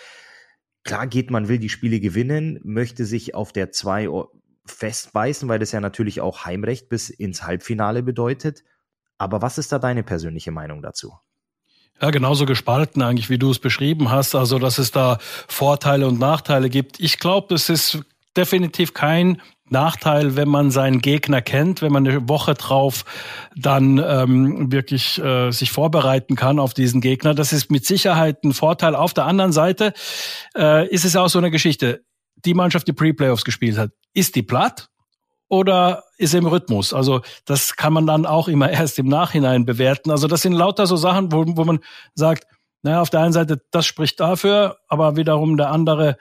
[0.84, 4.08] Klar geht, man will die Spiele gewinnen, möchte sich auf der 2
[4.66, 8.62] festbeißen, weil das ja natürlich auch Heimrecht bis ins Halbfinale bedeutet.
[9.18, 11.14] Aber was ist da deine persönliche Meinung dazu?
[12.00, 14.34] Ja, genauso gespalten eigentlich, wie du es beschrieben hast.
[14.34, 16.98] Also, dass es da Vorteile und Nachteile gibt.
[16.98, 18.00] Ich glaube, das ist
[18.36, 23.04] definitiv kein Nachteil, wenn man seinen Gegner kennt, wenn man eine Woche drauf
[23.56, 27.34] dann ähm, wirklich äh, sich vorbereiten kann auf diesen Gegner.
[27.34, 28.94] Das ist mit Sicherheit ein Vorteil.
[28.94, 29.92] Auf der anderen Seite
[30.56, 32.04] äh, ist es auch so eine Geschichte.
[32.44, 34.88] Die Mannschaft, die Pre-Playoffs gespielt hat, ist die platt
[35.48, 36.92] oder ist im Rhythmus?
[36.92, 40.10] Also das kann man dann auch immer erst im Nachhinein bewerten.
[40.10, 41.80] Also das sind lauter so Sachen, wo, wo man
[42.14, 42.46] sagt,
[42.82, 46.16] naja, auf der einen Seite, das spricht dafür, aber wiederum der andere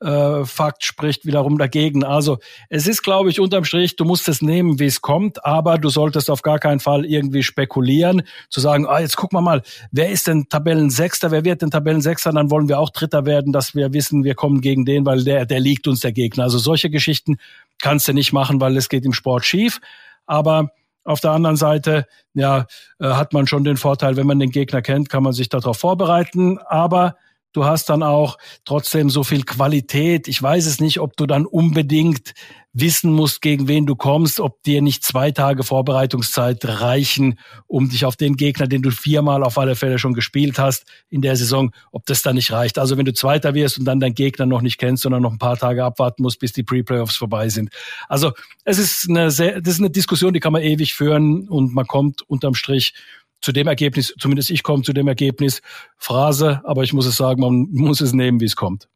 [0.00, 2.04] äh, Fakt spricht wiederum dagegen.
[2.04, 5.78] Also es ist, glaube ich, unterm Strich, du musst es nehmen, wie es kommt, aber
[5.78, 9.62] du solltest auf gar keinen Fall irgendwie spekulieren, zu sagen, ah, jetzt gucken wir mal,
[9.92, 13.74] wer ist denn Tabellensechster, wer wird denn Tabellensechster, dann wollen wir auch Dritter werden, dass
[13.74, 16.44] wir wissen, wir kommen gegen den, weil der, der liegt uns der Gegner.
[16.44, 17.36] Also solche Geschichten
[17.80, 19.80] kannst du nicht machen, weil es geht im Sport schief.
[20.26, 20.70] Aber
[21.04, 22.66] auf der anderen Seite, ja,
[22.98, 25.76] äh, hat man schon den Vorteil, wenn man den Gegner kennt, kann man sich darauf
[25.76, 26.58] vorbereiten.
[26.58, 27.16] Aber
[27.54, 28.36] du hast dann auch
[28.66, 30.28] trotzdem so viel Qualität.
[30.28, 32.34] Ich weiß es nicht, ob du dann unbedingt
[32.74, 37.38] wissen musst, gegen wen du kommst, ob dir nicht zwei Tage Vorbereitungszeit reichen,
[37.68, 41.22] um dich auf den Gegner, den du viermal auf alle Fälle schon gespielt hast in
[41.22, 42.76] der Saison, ob das dann nicht reicht.
[42.78, 45.38] Also wenn du Zweiter wirst und dann deinen Gegner noch nicht kennst, sondern noch ein
[45.38, 47.70] paar Tage abwarten musst, bis die Pre-Playoffs vorbei sind.
[48.08, 48.32] Also
[48.64, 51.86] es ist eine sehr, das ist eine Diskussion, die kann man ewig führen und man
[51.86, 52.92] kommt unterm Strich
[53.44, 55.60] zu dem Ergebnis, zumindest ich komme zu dem Ergebnis,
[55.98, 58.88] Phrase, aber ich muss es sagen, man muss es nehmen, wie es kommt.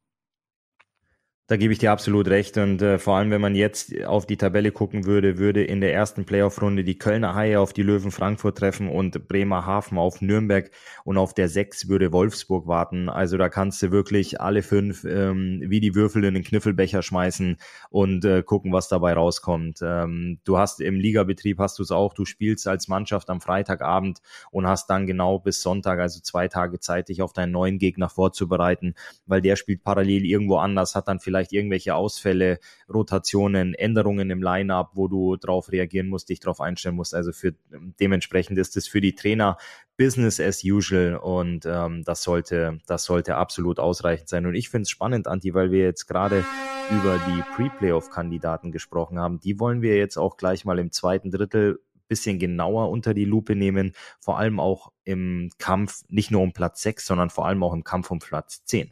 [1.51, 2.59] Da gebe ich dir absolut recht.
[2.59, 5.95] Und äh, vor allem, wenn man jetzt auf die Tabelle gucken würde, würde in der
[5.95, 10.71] ersten Playoff-Runde die Kölner Haie auf die Löwen Frankfurt treffen und Bremerhaven auf Nürnberg
[11.05, 13.09] und auf der sechs würde Wolfsburg warten.
[13.09, 17.57] Also da kannst du wirklich alle fünf ähm, wie die Würfel in den Knüffelbecher schmeißen
[17.89, 19.79] und äh, gucken, was dabei rauskommt.
[19.81, 24.19] Ähm, du hast im Ligabetrieb hast du es auch, du spielst als Mannschaft am Freitagabend
[24.51, 28.11] und hast dann genau bis Sonntag, also zwei Tage Zeit, dich auf deinen neuen Gegner
[28.11, 32.59] vorzubereiten, weil der spielt parallel irgendwo anders, hat dann vielleicht vielleicht irgendwelche Ausfälle,
[32.93, 37.15] Rotationen, Änderungen im Line-up, wo du drauf reagieren musst, dich drauf einstellen musst.
[37.15, 37.55] Also für
[38.01, 39.57] dementsprechend ist es für die Trainer
[39.97, 44.47] Business as usual und ähm, das sollte, das sollte absolut ausreichend sein.
[44.47, 46.45] Und ich finde es spannend, Anti, weil wir jetzt gerade
[46.91, 49.41] über die Pre-Playoff-Kandidaten gesprochen haben.
[49.41, 53.55] Die wollen wir jetzt auch gleich mal im zweiten Drittel bisschen genauer unter die Lupe
[53.55, 57.75] nehmen, vor allem auch im Kampf nicht nur um Platz 6, sondern vor allem auch
[57.75, 58.91] im Kampf um Platz 10.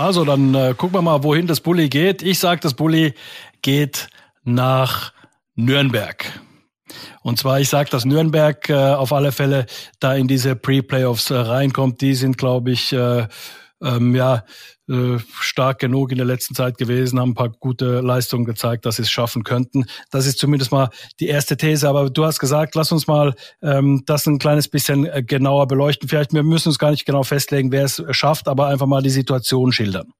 [0.00, 2.22] Also, dann äh, gucken wir mal, wohin das Bulli geht.
[2.22, 3.12] Ich sage, das Bulli
[3.60, 4.08] geht
[4.44, 5.12] nach
[5.56, 6.24] Nürnberg.
[7.20, 9.66] Und zwar, ich sage, dass Nürnberg äh, auf alle Fälle
[9.98, 12.00] da in diese Pre-Playoffs äh, reinkommt.
[12.00, 13.28] Die sind, glaube ich, äh,
[13.82, 14.44] ähm, ja,
[14.90, 18.96] äh, stark genug in der letzten Zeit gewesen, haben ein paar gute Leistungen gezeigt, dass
[18.96, 19.84] sie es schaffen könnten.
[20.10, 21.88] Das ist zumindest mal die erste These.
[21.88, 26.08] Aber du hast gesagt, lass uns mal ähm, das ein kleines bisschen äh, genauer beleuchten.
[26.08, 29.10] Vielleicht, wir müssen uns gar nicht genau festlegen, wer es schafft, aber einfach mal die
[29.10, 30.12] Situation schildern.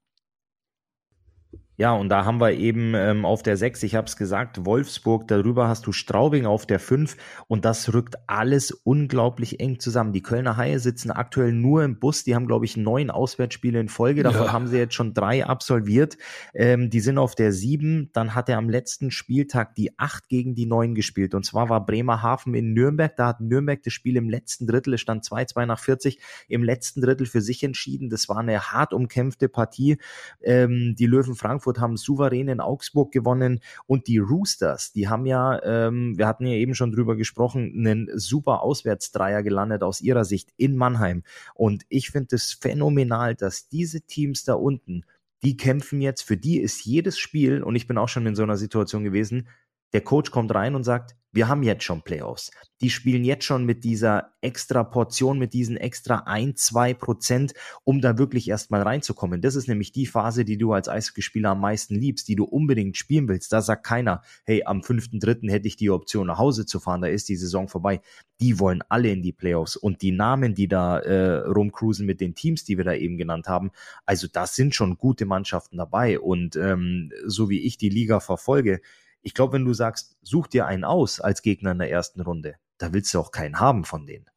[1.81, 5.27] Ja, und da haben wir eben ähm, auf der 6, ich habe es gesagt, Wolfsburg,
[5.29, 7.17] darüber hast du Straubing auf der 5
[7.47, 10.13] und das rückt alles unglaublich eng zusammen.
[10.13, 13.89] Die Kölner Haie sitzen aktuell nur im Bus, die haben, glaube ich, neun Auswärtsspiele in
[13.89, 14.53] Folge, davon ja.
[14.53, 16.19] haben sie jetzt schon drei absolviert.
[16.53, 20.55] Ähm, die sind auf der 7, dann hat er am letzten Spieltag die 8 gegen
[20.55, 24.29] die 9 gespielt und zwar war Bremerhaven in Nürnberg, da hat Nürnberg das Spiel im
[24.29, 28.11] letzten Drittel, es stand 2-2 nach 40, im letzten Drittel für sich entschieden.
[28.11, 29.97] Das war eine hart umkämpfte Partie.
[30.43, 35.27] Ähm, die Löwen Frankfurt Frankfurt haben souverän in Augsburg gewonnen und die Roosters, die haben
[35.27, 40.25] ja, ähm, wir hatten ja eben schon drüber gesprochen, einen super Auswärtsdreier gelandet aus ihrer
[40.25, 41.23] Sicht in Mannheim.
[41.55, 45.05] Und ich finde es phänomenal, dass diese Teams da unten,
[45.43, 48.43] die kämpfen jetzt, für die ist jedes Spiel, und ich bin auch schon in so
[48.43, 49.49] einer Situation gewesen,
[49.93, 52.51] der Coach kommt rein und sagt, wir haben jetzt schon Playoffs.
[52.81, 57.53] Die spielen jetzt schon mit dieser extra Portion, mit diesen extra ein, zwei Prozent,
[57.85, 59.41] um da wirklich erstmal reinzukommen.
[59.41, 62.97] Das ist nämlich die Phase, die du als Eishockeyspieler am meisten liebst, die du unbedingt
[62.97, 63.53] spielen willst.
[63.53, 67.03] Da sagt keiner, hey, am fünften, dritten hätte ich die Option nach Hause zu fahren,
[67.03, 68.01] da ist die Saison vorbei.
[68.41, 72.35] Die wollen alle in die Playoffs und die Namen, die da äh, rumcruisen mit den
[72.35, 73.71] Teams, die wir da eben genannt haben,
[74.07, 78.81] also das sind schon gute Mannschaften dabei und ähm, so wie ich die Liga verfolge,
[79.23, 82.57] ich glaube, wenn du sagst, such dir einen aus als Gegner in der ersten Runde,
[82.79, 84.30] da willst du auch keinen haben von denen.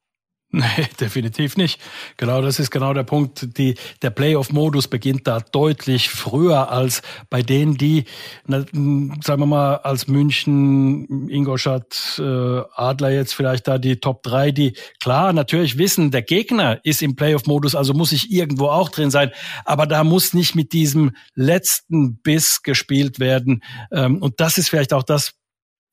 [0.56, 1.82] Nee, definitiv nicht.
[2.16, 3.58] Genau, das ist genau der Punkt.
[3.58, 8.06] Die, der Playoff-Modus beginnt da deutlich früher als bei denen, die,
[8.46, 14.52] na, sagen wir mal, als München, Ingolstadt, äh, Adler jetzt vielleicht da die Top 3,
[14.52, 19.10] die klar natürlich wissen, der Gegner ist im Playoff-Modus, also muss ich irgendwo auch drin
[19.10, 19.32] sein.
[19.66, 23.63] Aber da muss nicht mit diesem letzten Biss gespielt werden.
[23.92, 25.34] Ähm, und das ist vielleicht auch das,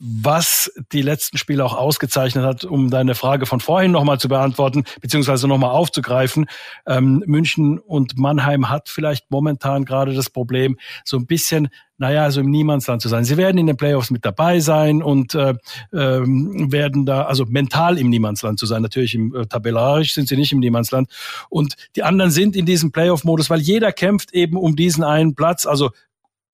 [0.02, 4.84] was die letzten Spiele auch ausgezeichnet hat, um deine Frage von vorhin nochmal zu beantworten,
[5.02, 6.46] beziehungsweise nochmal aufzugreifen.
[6.86, 12.40] Ähm, München und Mannheim hat vielleicht momentan gerade das Problem, so ein bisschen, naja, so
[12.40, 13.24] im Niemandsland zu sein.
[13.24, 15.52] Sie werden in den Playoffs mit dabei sein und äh,
[15.92, 18.80] ähm, werden da, also mental im Niemandsland zu sein.
[18.80, 21.10] Natürlich im äh, tabellarisch sind sie nicht im Niemandsland.
[21.50, 25.66] Und die anderen sind in diesem Playoff-Modus, weil jeder kämpft eben um diesen einen Platz.
[25.66, 25.90] Also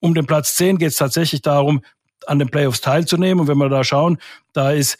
[0.00, 1.82] um den Platz 10 geht es tatsächlich darum,
[2.26, 3.40] an den Playoffs teilzunehmen.
[3.40, 4.18] Und wenn wir da schauen,
[4.52, 4.98] da ist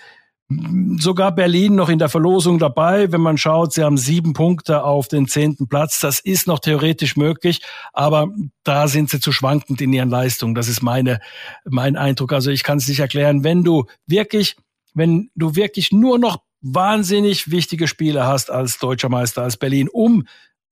[0.99, 3.11] sogar Berlin noch in der Verlosung dabei.
[3.11, 5.99] Wenn man schaut, sie haben sieben Punkte auf den zehnten Platz.
[6.01, 7.63] Das ist noch theoretisch möglich,
[7.93, 8.29] aber
[8.63, 10.55] da sind sie zu schwankend in ihren Leistungen.
[10.55, 11.21] Das ist meine,
[11.65, 12.33] mein Eindruck.
[12.33, 13.43] Also ich kann es nicht erklären.
[13.43, 14.57] Wenn du wirklich,
[14.95, 20.27] wenn du wirklich nur noch wahnsinnig wichtige Spiele hast als deutscher Meister, als Berlin, um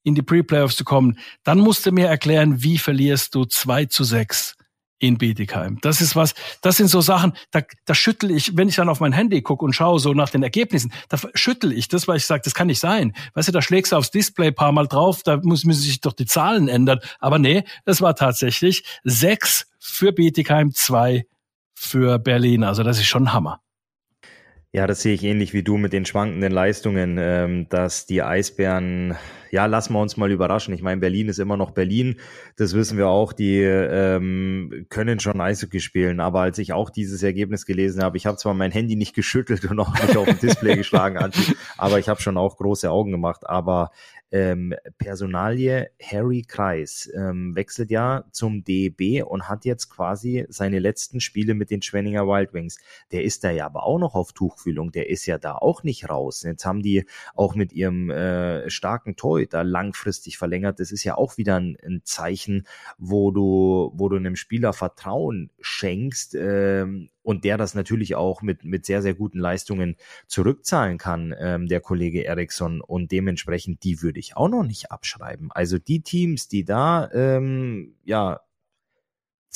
[0.05, 4.05] in die Pre-Playoffs zu kommen, dann musst du mir erklären, wie verlierst du zwei zu
[4.05, 4.55] sechs
[4.99, 5.79] in Bietigheim.
[5.83, 9.01] Das ist was, das sind so Sachen, da, da schüttel ich, wenn ich dann auf
[9.01, 12.27] mein Handy gucke und schaue so nach den Ergebnissen, da schüttel ich das, weil ich
[12.27, 13.13] sage, das kann nicht sein.
[13.35, 16.13] Weißt du, da schlägst du aufs Display paar Mal drauf, da muss, müssen sich doch
[16.13, 17.01] die Zahlen ändern.
[17.19, 21.27] Aber nee, es war tatsächlich sechs für Bietigheim, zwei
[21.75, 22.65] für Berlin.
[22.65, 23.64] Also das ist schon Hammer.
[24.75, 29.15] Ja, das sehe ich ähnlich wie du mit den schwankenden Leistungen, ähm, dass die Eisbären,
[29.53, 30.75] ja, lassen wir uns mal überraschen.
[30.75, 32.17] Ich meine, Berlin ist immer noch Berlin,
[32.57, 37.23] das wissen wir auch, die ähm, können schon Eishockey spielen, aber als ich auch dieses
[37.23, 40.41] Ergebnis gelesen habe, ich habe zwar mein Handy nicht geschüttelt und auch nicht auf dem
[40.41, 41.19] Display geschlagen,
[41.79, 43.93] aber ich habe schon auch große Augen gemacht, aber
[44.31, 51.21] ähm, Personalie Harry Kreis ähm, wechselt ja zum DEB und hat jetzt quasi seine letzten
[51.21, 52.79] Spiele mit den Schwenninger Wild Wings.
[53.13, 56.09] Der ist da ja aber auch noch auf Tuchfühlung, der ist ja da auch nicht
[56.09, 56.43] raus.
[56.43, 60.81] Jetzt haben die auch mit ihrem äh, starken Torhüter langfristig verlängert.
[60.81, 62.67] Das ist ja auch wieder ein, ein Zeichen,
[62.99, 68.65] wo du, wo du einem Spieler Vertrauen schenkst, ähm, und der das natürlich auch mit,
[68.65, 69.97] mit sehr, sehr guten Leistungen
[70.29, 72.81] zurückzahlen kann, ähm, der Kollege Eriksson.
[72.81, 75.51] Und dementsprechend, die würde ich auch noch nicht abschreiben.
[75.51, 78.41] Also die Teams, die da ähm, ja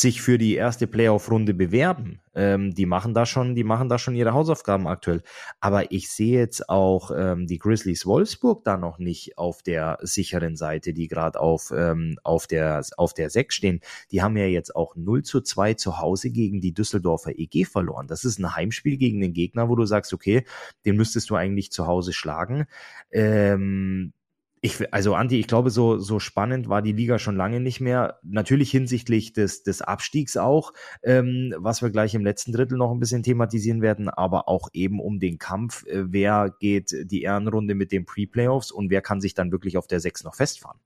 [0.00, 2.20] sich für die erste Playoff-Runde bewerben.
[2.34, 5.22] Ähm, die machen da schon, die machen da schon ihre Hausaufgaben aktuell.
[5.60, 10.56] Aber ich sehe jetzt auch ähm, die Grizzlies Wolfsburg da noch nicht auf der sicheren
[10.56, 13.80] Seite, die gerade auf, ähm, auf der, auf der 6 stehen.
[14.12, 18.06] Die haben ja jetzt auch 0 zu 2 zu Hause gegen die Düsseldorfer EG verloren.
[18.06, 20.44] Das ist ein Heimspiel gegen den Gegner, wo du sagst, okay,
[20.84, 22.66] den müsstest du eigentlich zu Hause schlagen.
[23.10, 24.12] Ähm,
[24.60, 28.18] ich, also Anti, ich glaube, so, so spannend war die Liga schon lange nicht mehr.
[28.22, 33.00] Natürlich hinsichtlich des, des Abstiegs auch, ähm, was wir gleich im letzten Drittel noch ein
[33.00, 37.92] bisschen thematisieren werden, aber auch eben um den Kampf, äh, wer geht die Ehrenrunde mit
[37.92, 40.80] den Pre-Playoffs und wer kann sich dann wirklich auf der 6 noch festfahren.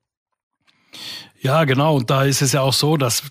[1.41, 1.97] Ja, genau.
[1.97, 3.23] Und da ist es ja auch so, dass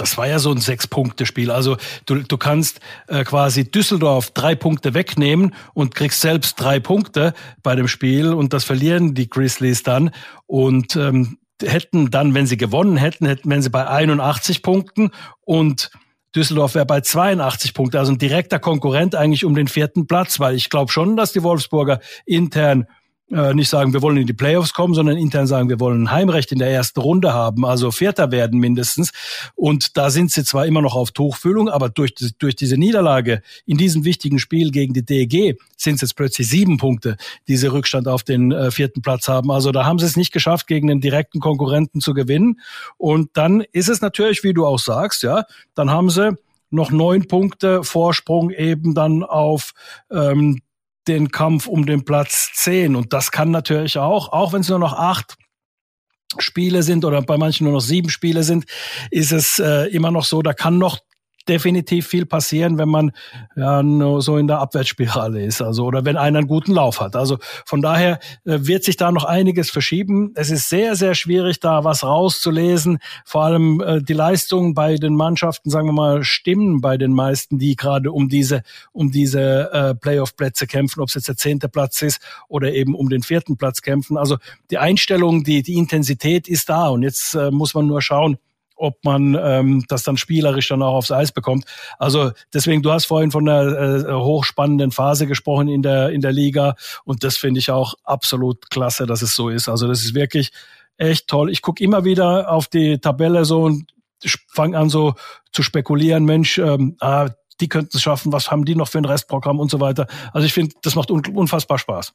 [0.00, 1.50] das war ja so ein Sechs-Punkte-Spiel.
[1.50, 7.34] Also du, du kannst äh, quasi Düsseldorf drei Punkte wegnehmen und kriegst selbst drei Punkte
[7.62, 10.10] bei dem Spiel und das verlieren die Grizzlies dann
[10.46, 15.10] und ähm, hätten dann, wenn sie gewonnen hätten, hätten wären sie bei 81 Punkten
[15.42, 15.90] und
[16.34, 20.54] Düsseldorf wäre bei 82 Punkten, also ein direkter Konkurrent eigentlich um den vierten Platz, weil
[20.54, 22.86] ich glaube schon, dass die Wolfsburger intern
[23.30, 26.10] äh, nicht sagen, wir wollen in die Playoffs kommen, sondern intern sagen, wir wollen ein
[26.10, 29.12] Heimrecht in der ersten Runde haben, also Vierter werden mindestens.
[29.54, 33.76] Und da sind sie zwar immer noch auf Tuchfühlung, aber durch, durch diese Niederlage in
[33.76, 37.16] diesem wichtigen Spiel gegen die DEG sind es jetzt plötzlich sieben Punkte,
[37.48, 39.50] die sie Rückstand auf den äh, vierten Platz haben.
[39.50, 42.60] Also da haben sie es nicht geschafft, gegen einen direkten Konkurrenten zu gewinnen.
[42.98, 46.36] Und dann ist es natürlich, wie du auch sagst, ja, dann haben sie
[46.70, 49.72] noch neun Punkte Vorsprung eben dann auf
[50.10, 50.60] ähm,
[51.10, 52.96] den Kampf um den Platz 10.
[52.96, 55.36] Und das kann natürlich auch, auch wenn es nur noch acht
[56.38, 58.64] Spiele sind oder bei manchen nur noch sieben Spiele sind,
[59.10, 60.98] ist es äh, immer noch so, da kann noch
[61.50, 63.12] definitiv viel passieren, wenn man
[63.56, 67.16] ja nur so in der Abwärtsspirale ist, also oder wenn einer einen guten Lauf hat.
[67.16, 70.32] Also von daher äh, wird sich da noch einiges verschieben.
[70.36, 72.98] Es ist sehr sehr schwierig da was rauszulesen.
[73.24, 77.58] Vor allem äh, die Leistungen bei den Mannschaften, sagen wir mal, stimmen bei den meisten,
[77.58, 82.00] die gerade um diese um diese äh, Playoff-Plätze kämpfen, ob es jetzt der zehnte Platz
[82.02, 84.16] ist oder eben um den vierten Platz kämpfen.
[84.16, 84.38] Also
[84.70, 88.38] die Einstellung, die die Intensität ist da und jetzt äh, muss man nur schauen
[88.80, 91.64] ob man ähm, das dann spielerisch dann auch aufs Eis bekommt.
[91.98, 96.32] Also deswegen, du hast vorhin von einer äh, hochspannenden Phase gesprochen in der in der
[96.32, 99.68] Liga und das finde ich auch absolut klasse, dass es so ist.
[99.68, 100.50] Also das ist wirklich
[100.96, 101.50] echt toll.
[101.50, 103.86] Ich gucke immer wieder auf die Tabelle so und
[104.48, 105.14] fange an so
[105.52, 107.28] zu spekulieren, Mensch, ähm, ah,
[107.60, 110.06] die könnten es schaffen, was haben die noch für ein Restprogramm und so weiter.
[110.32, 112.14] Also ich finde, das macht un unfassbar Spaß.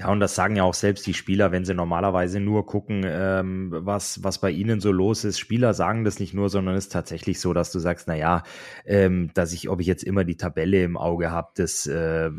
[0.00, 3.70] Ja, und das sagen ja auch selbst die Spieler, wenn sie normalerweise nur gucken, ähm,
[3.72, 5.40] was, was bei ihnen so los ist.
[5.40, 8.44] Spieler sagen das nicht nur, sondern es ist tatsächlich so, dass du sagst, na ja,
[8.86, 12.30] ähm, dass ich, ob ich jetzt immer die Tabelle im Auge habe, das äh,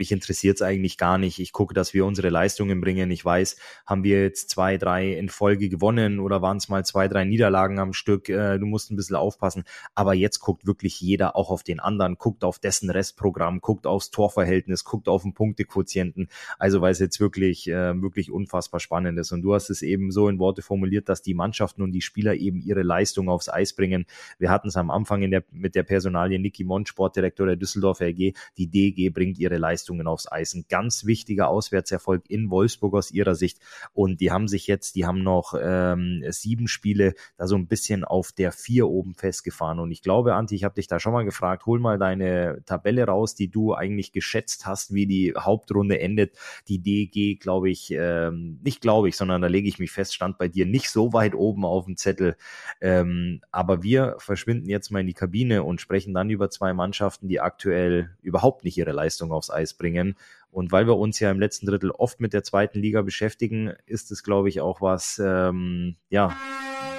[0.00, 1.38] mich interessiert es eigentlich gar nicht.
[1.38, 3.10] Ich gucke, dass wir unsere Leistungen bringen.
[3.10, 7.06] Ich weiß, haben wir jetzt zwei, drei in Folge gewonnen oder waren es mal zwei,
[7.06, 8.30] drei Niederlagen am Stück.
[8.30, 9.64] Äh, du musst ein bisschen aufpassen.
[9.94, 14.10] Aber jetzt guckt wirklich jeder auch auf den anderen, guckt auf dessen Restprogramm, guckt aufs
[14.10, 16.28] Torverhältnis, guckt auf den Punktequotienten.
[16.58, 19.32] Also weil es jetzt wirklich, äh, wirklich unfassbar spannend ist.
[19.32, 22.34] Und du hast es eben so in Worte formuliert, dass die Mannschaften und die Spieler
[22.34, 24.06] eben ihre Leistung aufs Eis bringen.
[24.38, 28.06] Wir hatten es am Anfang in der, mit der Personalie Niki Mond, Sportdirektor der Düsseldorfer
[28.06, 28.32] AG.
[28.56, 30.54] Die DG bringt ihre Leistung Leistungen aufs Eis.
[30.54, 33.58] Ein ganz wichtiger Auswärtserfolg in Wolfsburg aus ihrer Sicht.
[33.92, 38.04] Und die haben sich jetzt, die haben noch ähm, sieben Spiele da so ein bisschen
[38.04, 39.80] auf der vier oben festgefahren.
[39.80, 43.04] Und ich glaube, Anti, ich habe dich da schon mal gefragt, hol mal deine Tabelle
[43.04, 46.36] raus, die du eigentlich geschätzt hast, wie die Hauptrunde endet.
[46.68, 50.38] Die DG, glaube ich, ähm, nicht glaube ich, sondern da lege ich mich fest, stand
[50.38, 52.36] bei dir nicht so weit oben auf dem Zettel.
[52.80, 57.28] Ähm, aber wir verschwinden jetzt mal in die Kabine und sprechen dann über zwei Mannschaften,
[57.28, 60.14] die aktuell überhaupt nicht ihre Leistung aufs Eis bringen.
[60.52, 64.10] Und weil wir uns ja im letzten Drittel oft mit der zweiten Liga beschäftigen, ist
[64.10, 66.36] es, glaube ich, auch was, ähm, ja,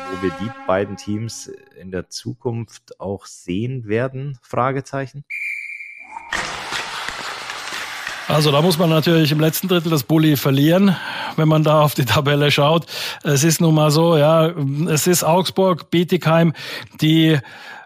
[0.09, 4.37] wo wir die beiden Teams in der Zukunft auch sehen werden?
[4.41, 5.25] Fragezeichen.
[8.27, 10.95] Also da muss man natürlich im letzten Drittel das Bulli verlieren,
[11.35, 12.85] wenn man da auf die Tabelle schaut.
[13.23, 14.53] Es ist nun mal so, ja,
[14.87, 16.53] es ist Augsburg, Bietigheim,
[17.01, 17.37] die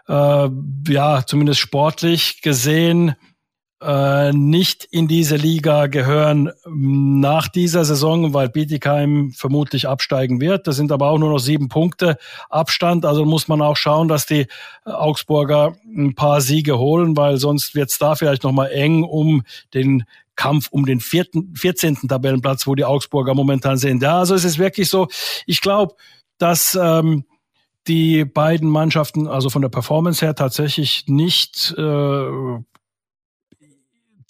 [0.08, 0.48] äh,
[0.88, 3.16] ja zumindest sportlich gesehen
[3.82, 10.66] äh, nicht in diese Liga gehören nach dieser Saison, weil Bietigheim vermutlich absteigen wird.
[10.66, 12.16] Das sind aber auch nur noch sieben Punkte
[12.48, 13.04] Abstand.
[13.04, 14.46] Also muss man auch schauen, dass die
[14.84, 19.42] Augsburger ein paar Siege holen, weil sonst wird es da vielleicht nochmal eng um
[19.74, 20.04] den
[20.36, 22.08] Kampf um den vierten, 14.
[22.08, 24.02] Tabellenplatz, wo die Augsburger momentan sind.
[24.02, 25.08] Ja, also es ist wirklich so,
[25.46, 25.94] ich glaube,
[26.38, 27.24] dass ähm,
[27.88, 32.58] die beiden Mannschaften, also von der Performance her, tatsächlich nicht äh,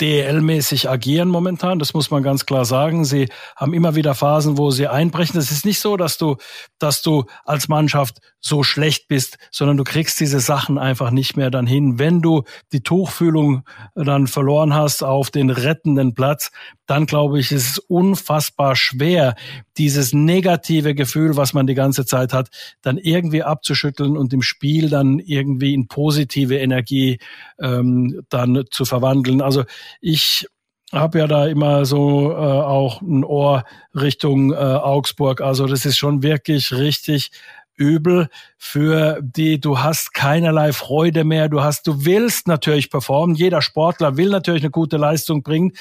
[0.01, 1.79] DL-mäßig agieren momentan.
[1.79, 3.05] Das muss man ganz klar sagen.
[3.05, 5.39] Sie haben immer wieder Phasen, wo sie einbrechen.
[5.39, 6.37] Es ist nicht so, dass du,
[6.79, 11.51] dass du als Mannschaft so schlecht bist, sondern du kriegst diese Sachen einfach nicht mehr
[11.51, 11.99] dann hin.
[11.99, 16.53] Wenn du die Tuchfühlung dann verloren hast auf den rettenden Platz,
[16.87, 19.35] dann glaube ich, ist es unfassbar schwer,
[19.77, 22.49] dieses negative Gefühl, was man die ganze Zeit hat,
[22.83, 27.19] dann irgendwie abzuschütteln und im Spiel dann irgendwie in positive Energie
[27.61, 29.41] ähm, dann zu verwandeln.
[29.41, 29.65] Also
[30.01, 30.47] ich
[30.93, 33.65] habe ja da immer so äh, auch ein Ohr
[33.95, 35.41] Richtung äh, Augsburg.
[35.41, 37.31] Also das ist schon wirklich richtig
[37.77, 41.49] übel für die du hast keinerlei Freude mehr.
[41.49, 43.37] Du hast, du willst natürlich performen.
[43.37, 45.73] Jeder Sportler will natürlich eine gute Leistung bringen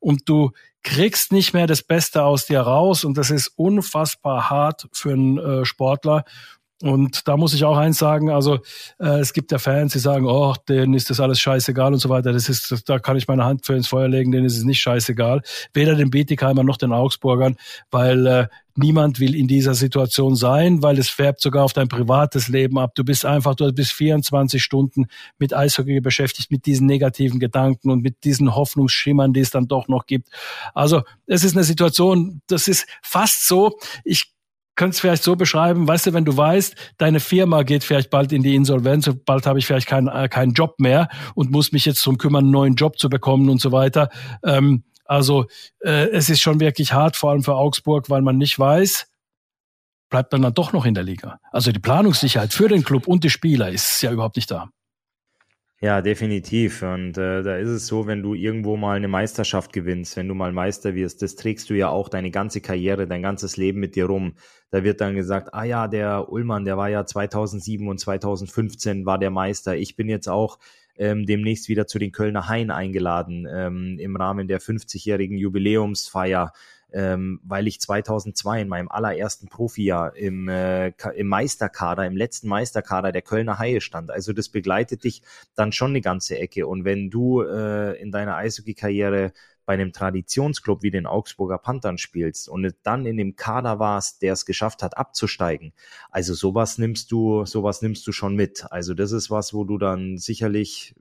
[0.00, 0.50] und du
[0.82, 5.38] kriegst nicht mehr das Beste aus dir raus und das ist unfassbar hart für einen
[5.38, 6.24] äh, Sportler.
[6.84, 8.56] Und da muss ich auch eins sagen, also
[8.98, 12.10] äh, es gibt ja Fans, die sagen, oh, denen ist das alles scheißegal und so
[12.10, 12.30] weiter.
[12.30, 14.82] Das ist, da kann ich meine Hand für ins Feuer legen, denen ist es nicht
[14.82, 15.40] scheißegal.
[15.72, 17.56] Weder den Bietigheimer noch den Augsburgern,
[17.90, 22.48] weil äh, niemand will in dieser Situation sein, weil es färbt sogar auf dein privates
[22.48, 22.94] Leben ab.
[22.94, 25.06] Du bist einfach, du bist 24 Stunden
[25.38, 29.88] mit Eishockey beschäftigt, mit diesen negativen Gedanken und mit diesen Hoffnungsschimmern, die es dann doch
[29.88, 30.28] noch gibt.
[30.74, 34.33] Also es ist eine Situation, das ist fast so, ich
[34.76, 38.32] könnte es vielleicht so beschreiben, weißt du, wenn du weißt, deine Firma geht vielleicht bald
[38.32, 41.84] in die Insolvenz, bald habe ich vielleicht keinen äh, keinen Job mehr und muss mich
[41.84, 44.10] jetzt drum kümmern, einen neuen Job zu bekommen und so weiter.
[44.44, 45.46] Ähm, also
[45.80, 49.06] äh, es ist schon wirklich hart, vor allem für Augsburg, weil man nicht weiß,
[50.08, 51.40] bleibt man dann doch noch in der Liga.
[51.50, 54.70] Also die Planungssicherheit für den Club und die Spieler ist ja überhaupt nicht da.
[55.84, 56.80] Ja, definitiv.
[56.82, 60.34] Und äh, da ist es so, wenn du irgendwo mal eine Meisterschaft gewinnst, wenn du
[60.34, 63.94] mal Meister wirst, das trägst du ja auch deine ganze Karriere, dein ganzes Leben mit
[63.94, 64.32] dir rum.
[64.70, 69.18] Da wird dann gesagt, ah ja, der Ullmann, der war ja 2007 und 2015 war
[69.18, 69.76] der Meister.
[69.76, 70.58] Ich bin jetzt auch
[70.96, 76.52] ähm, demnächst wieder zu den Kölner Hain eingeladen ähm, im Rahmen der 50-jährigen Jubiläumsfeier
[76.94, 83.10] ähm, weil ich 2002 in meinem allerersten Profijahr im, äh, im Meisterkader, im letzten Meisterkader
[83.10, 84.12] der Kölner Haie stand.
[84.12, 85.22] Also das begleitet dich
[85.56, 86.68] dann schon eine ganze Ecke.
[86.68, 89.32] Und wenn du äh, in deiner Eishockey-Karriere
[89.66, 94.34] bei einem Traditionsclub wie den Augsburger Panthern spielst und dann in dem Kader warst, der
[94.34, 95.72] es geschafft hat, abzusteigen.
[96.10, 98.66] Also sowas nimmst du, sowas nimmst du schon mit.
[98.70, 100.94] Also das ist was, wo du dann sicherlich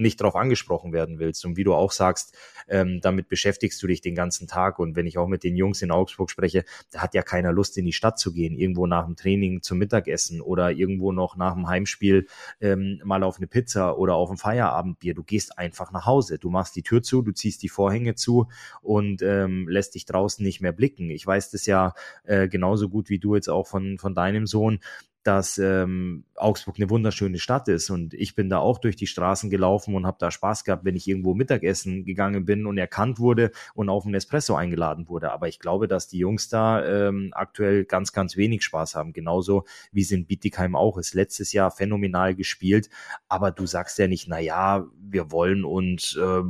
[0.00, 1.44] nicht darauf angesprochen werden willst.
[1.44, 2.36] Und wie du auch sagst,
[2.68, 4.78] ähm, damit beschäftigst du dich den ganzen Tag.
[4.78, 7.76] Und wenn ich auch mit den Jungs in Augsburg spreche, da hat ja keiner Lust,
[7.78, 11.54] in die Stadt zu gehen, irgendwo nach dem Training zum Mittagessen oder irgendwo noch nach
[11.54, 12.26] dem Heimspiel
[12.60, 15.14] ähm, mal auf eine Pizza oder auf ein Feierabendbier.
[15.14, 16.38] Du gehst einfach nach Hause.
[16.38, 18.48] Du machst die Tür zu, du ziehst die Vorhänge zu
[18.82, 21.10] und ähm, lässt dich draußen nicht mehr blicken.
[21.10, 21.94] Ich weiß das ja
[22.24, 24.80] äh, genauso gut wie du jetzt auch von, von deinem Sohn
[25.22, 29.50] dass ähm, Augsburg eine wunderschöne Stadt ist und ich bin da auch durch die Straßen
[29.50, 33.50] gelaufen und habe da Spaß gehabt, wenn ich irgendwo Mittagessen gegangen bin und erkannt wurde
[33.74, 35.30] und auf einen Espresso eingeladen wurde.
[35.32, 39.64] Aber ich glaube, dass die Jungs da ähm, aktuell ganz, ganz wenig Spaß haben, genauso
[39.92, 41.14] wie es in Bietigheim auch ist.
[41.14, 42.88] Letztes Jahr phänomenal gespielt,
[43.28, 46.42] aber du sagst ja nicht, na ja, wir wollen uns äh,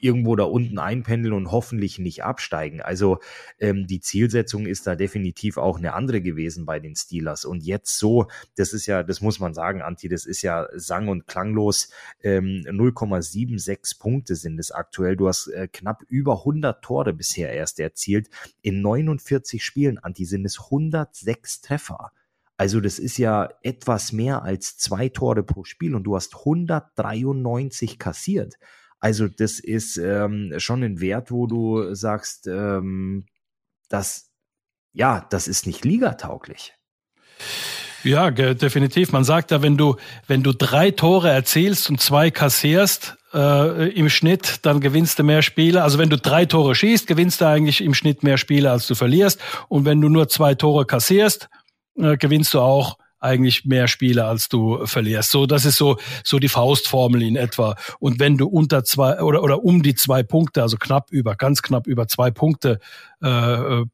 [0.00, 2.80] irgendwo da unten einpendeln und hoffentlich nicht absteigen.
[2.80, 3.18] Also
[3.58, 7.44] ähm, die Zielsetzung ist da definitiv auch eine andere gewesen bei den Steelers.
[7.44, 8.26] Und jetzt so,
[8.56, 11.90] das ist ja, das muss man sagen, Anti, das ist ja sang- und klanglos.
[12.22, 15.16] Ähm, 0,76 Punkte sind es aktuell.
[15.16, 18.28] Du hast äh, knapp über 100 Tore bisher erst erzielt.
[18.62, 22.12] In 49 Spielen, Anti, sind es 106 Treffer.
[22.60, 27.98] Also das ist ja etwas mehr als zwei Tore pro Spiel und du hast 193
[27.98, 28.58] kassiert.
[29.00, 33.26] Also das ist ähm, schon ein Wert, wo du sagst, ähm,
[33.88, 34.30] dass
[34.92, 36.74] ja, das ist nicht ligatauglich.
[38.02, 39.12] Ja, definitiv.
[39.12, 39.96] Man sagt ja, wenn du,
[40.26, 45.42] wenn du drei Tore erzielst und zwei kassierst, äh, im Schnitt, dann gewinnst du mehr
[45.42, 45.82] Spiele.
[45.82, 48.94] Also wenn du drei Tore schießt, gewinnst du eigentlich im Schnitt mehr Spiele, als du
[48.94, 49.40] verlierst.
[49.68, 51.48] Und wenn du nur zwei Tore kassierst,
[51.96, 55.30] äh, gewinnst du auch eigentlich mehr Spiele, als du verlierst.
[55.30, 57.76] So, das ist so, so die Faustformel in etwa.
[57.98, 61.62] Und wenn du unter zwei oder, oder um die zwei Punkte, also knapp über, ganz
[61.62, 62.80] knapp über zwei Punkte,
[63.22, 63.84] äh,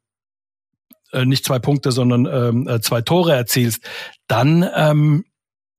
[1.12, 3.82] äh, nicht zwei Punkte, sondern ähm, äh, zwei Tore erzielst,
[4.28, 5.24] dann ähm,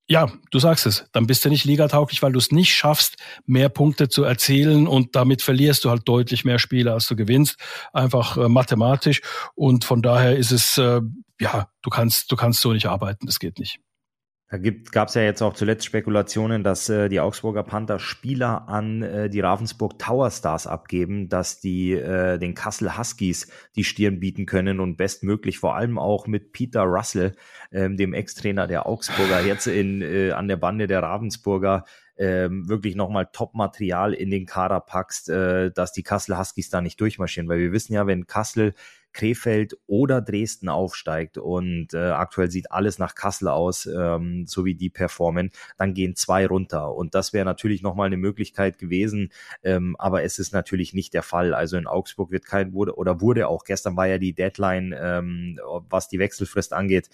[0.09, 3.67] ja, du sagst es, dann bist du nicht ligatauglich, weil du es nicht schaffst, mehr
[3.67, 7.57] Punkte zu erzielen und damit verlierst du halt deutlich mehr Spiele, als du gewinnst,
[7.91, 9.21] einfach äh, mathematisch.
[9.53, 11.01] Und von daher ist es, äh,
[11.39, 13.79] ja, du kannst, du kannst so nicht arbeiten, das geht nicht.
[14.49, 19.01] Da gab es ja jetzt auch zuletzt Spekulationen, dass äh, die Augsburger Panther Spieler an
[19.01, 24.45] äh, die Ravensburg Tower Stars abgeben, dass die äh, den Kassel Huskies die Stirn bieten
[24.45, 27.35] können und bestmöglich vor allem auch mit Peter Russell,
[27.73, 31.83] ähm, dem Ex-Trainer der Augsburger, jetzt in, äh, an der Bande der Ravensburger
[32.17, 37.01] ähm, wirklich nochmal Top-Material in den Kader packst, äh, dass die Kassel Huskies da nicht
[37.01, 37.49] durchmarschieren.
[37.49, 38.73] Weil wir wissen ja, wenn Kassel
[39.17, 44.75] Krefeld oder Dresden aufsteigt und äh, aktuell sieht alles nach Kassel aus, ähm, so wie
[44.75, 46.93] die performen, dann gehen zwei runter.
[46.93, 49.31] Und das wäre natürlich nochmal eine Möglichkeit gewesen,
[49.63, 51.55] ähm, aber es ist natürlich nicht der Fall.
[51.55, 55.59] Also in Augsburg wird kein, wurde oder wurde auch, gestern war ja die Deadline, ähm,
[55.89, 57.09] was die Wechselfrist angeht,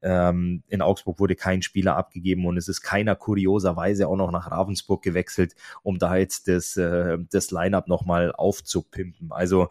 [0.00, 4.48] ähm, in Augsburg wurde kein Spieler abgegeben und es ist keiner kurioserweise auch noch nach
[4.48, 9.32] Ravensburg gewechselt, um da jetzt das, äh, das Line-up nochmal aufzupimpen.
[9.32, 9.70] Also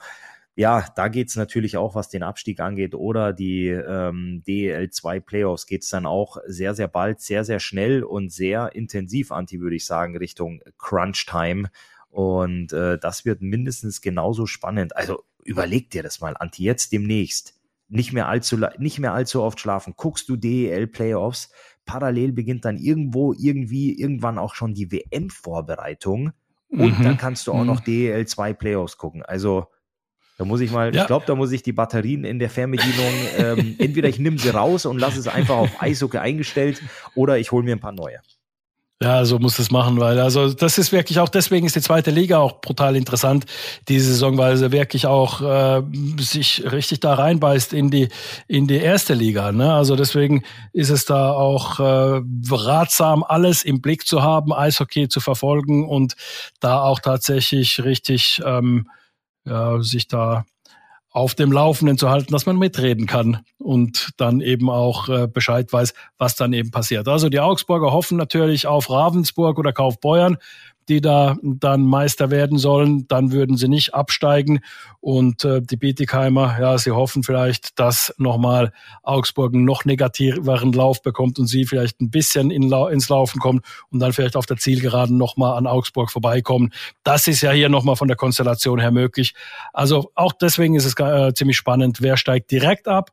[0.57, 5.89] ja, da geht's natürlich auch, was den Abstieg angeht oder die ähm, DL2 Playoffs geht's
[5.89, 10.17] dann auch sehr, sehr bald, sehr, sehr schnell und sehr intensiv, Anti, würde ich sagen,
[10.17, 11.69] Richtung Crunch Time.
[12.09, 14.97] Und äh, das wird mindestens genauso spannend.
[14.97, 17.53] Also überleg dir das mal, Anti, jetzt demnächst
[17.87, 19.93] nicht mehr allzu, nicht mehr allzu oft schlafen.
[19.95, 21.51] Guckst du DEL Playoffs,
[21.85, 26.31] parallel beginnt dann irgendwo, irgendwie, irgendwann auch schon die WM-Vorbereitung.
[26.69, 27.03] Und mhm.
[27.03, 27.67] dann kannst du auch mhm.
[27.67, 29.21] noch DEL 2 Playoffs gucken.
[29.21, 29.67] Also,
[30.37, 31.01] da muss ich mal, ja.
[31.01, 34.49] ich glaube, da muss ich die Batterien in der Fernbedienung, ähm, entweder ich nehme sie
[34.49, 36.81] raus und lasse es einfach auf Eishockey eingestellt
[37.15, 38.19] oder ich hole mir ein paar neue.
[38.99, 42.09] Ja, so muss es machen, weil also das ist wirklich auch deswegen ist die zweite
[42.09, 43.45] Liga auch brutal interessant
[43.87, 45.83] diese Saison, weil sie wirklich auch äh,
[46.19, 48.07] sich richtig da reinbeißt in die
[48.47, 49.51] in die erste Liga.
[49.51, 49.71] Ne?
[49.71, 55.19] Also deswegen ist es da auch äh, ratsam, alles im Blick zu haben, Eishockey zu
[55.19, 56.15] verfolgen und
[56.59, 58.87] da auch tatsächlich richtig ähm,
[59.47, 60.45] ja, sich da
[61.09, 65.71] auf dem Laufenden zu halten, dass man mitreden kann und dann eben auch äh, Bescheid
[65.73, 67.07] weiß, was dann eben passiert.
[67.07, 70.37] Also die Augsburger hoffen natürlich auf Ravensburg oder Kaufbeuern
[70.89, 74.59] die da dann Meister werden sollen, dann würden sie nicht absteigen.
[74.99, 78.71] Und äh, die Bietigheimer, ja, sie hoffen vielleicht, dass nochmal
[79.03, 83.61] Augsburg einen noch negativeren Lauf bekommt und sie vielleicht ein bisschen in, ins Laufen kommen
[83.89, 86.71] und dann vielleicht auf der Zielgeraden nochmal an Augsburg vorbeikommen.
[87.03, 89.33] Das ist ja hier nochmal von der Konstellation her möglich.
[89.73, 93.11] Also auch deswegen ist es äh, ziemlich spannend, wer steigt direkt ab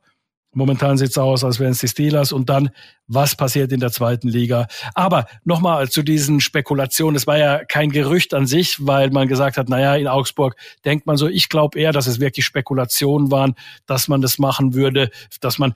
[0.55, 2.31] Momentan sieht es aus, als wären es die Steelers.
[2.31, 2.69] Und dann,
[3.07, 4.67] was passiert in der zweiten Liga?
[4.93, 7.15] Aber nochmal zu diesen Spekulationen.
[7.15, 11.05] Es war ja kein Gerücht an sich, weil man gesagt hat, naja, in Augsburg denkt
[11.05, 15.11] man so, ich glaube eher, dass es wirklich Spekulationen waren, dass man das machen würde,
[15.41, 15.73] dass man,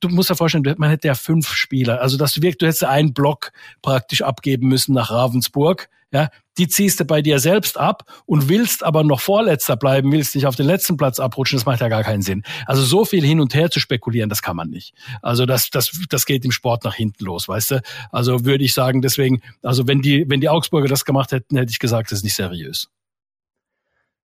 [0.00, 2.00] du musst dir vorstellen, man hätte ja fünf Spieler.
[2.00, 6.68] Also, dass du wirklich, du hättest einen Block praktisch abgeben müssen nach Ravensburg ja, die
[6.68, 10.56] ziehst du bei dir selbst ab und willst aber noch Vorletzter bleiben, willst nicht auf
[10.56, 12.42] den letzten Platz abrutschen, das macht ja gar keinen Sinn.
[12.66, 14.94] Also so viel hin und her zu spekulieren, das kann man nicht.
[15.22, 17.82] Also das, das, das geht im Sport nach hinten los, weißt du?
[18.10, 21.70] Also würde ich sagen, deswegen, also wenn die, wenn die Augsburger das gemacht hätten, hätte
[21.70, 22.88] ich gesagt, das ist nicht seriös.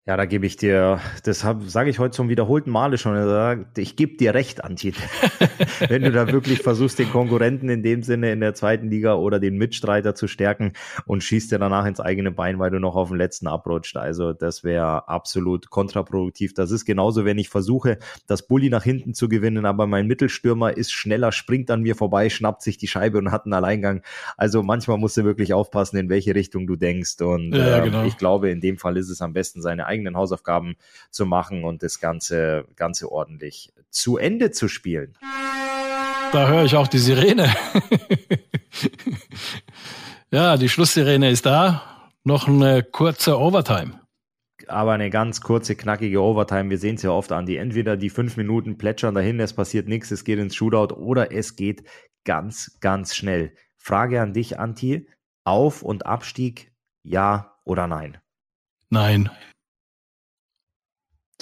[0.05, 4.17] Ja, da gebe ich dir, das sage ich heute zum wiederholten Male schon, ich gebe
[4.17, 4.95] dir recht, Antje.
[5.89, 9.39] Wenn du da wirklich versuchst, den Konkurrenten in dem Sinne in der zweiten Liga oder
[9.39, 10.73] den Mitstreiter zu stärken
[11.07, 13.97] und schießt dir danach ins eigene Bein, weil du noch auf dem letzten abrutscht.
[13.97, 16.53] Also das wäre absolut kontraproduktiv.
[16.53, 20.77] Das ist genauso, wenn ich versuche, das Bulli nach hinten zu gewinnen, aber mein Mittelstürmer
[20.77, 24.03] ist schneller, springt an mir vorbei, schnappt sich die Scheibe und hat einen Alleingang.
[24.37, 27.21] Also manchmal musst du wirklich aufpassen, in welche Richtung du denkst.
[27.21, 28.05] Und ja, äh, genau.
[28.05, 30.77] ich glaube, in dem Fall ist es am besten, seine eigenen Hausaufgaben
[31.11, 35.17] zu machen und das Ganze, Ganze ordentlich zu Ende zu spielen.
[36.33, 37.55] Da höre ich auch die Sirene.
[40.31, 41.83] ja, die Schlusssirene ist da.
[42.25, 44.03] Noch eine kurze Overtime
[44.69, 46.71] aber eine ganz kurze, knackige Overtime.
[46.71, 47.47] Wir sehen es ja oft an.
[47.47, 51.33] Die entweder die fünf Minuten plätschern dahin, es passiert nichts, es geht ins Shootout oder
[51.33, 51.85] es geht
[52.25, 53.55] ganz, ganz schnell.
[53.77, 55.09] Frage an dich, Anti.
[55.45, 56.73] Auf- und Abstieg,
[57.03, 58.19] ja oder nein?
[58.91, 59.31] Nein.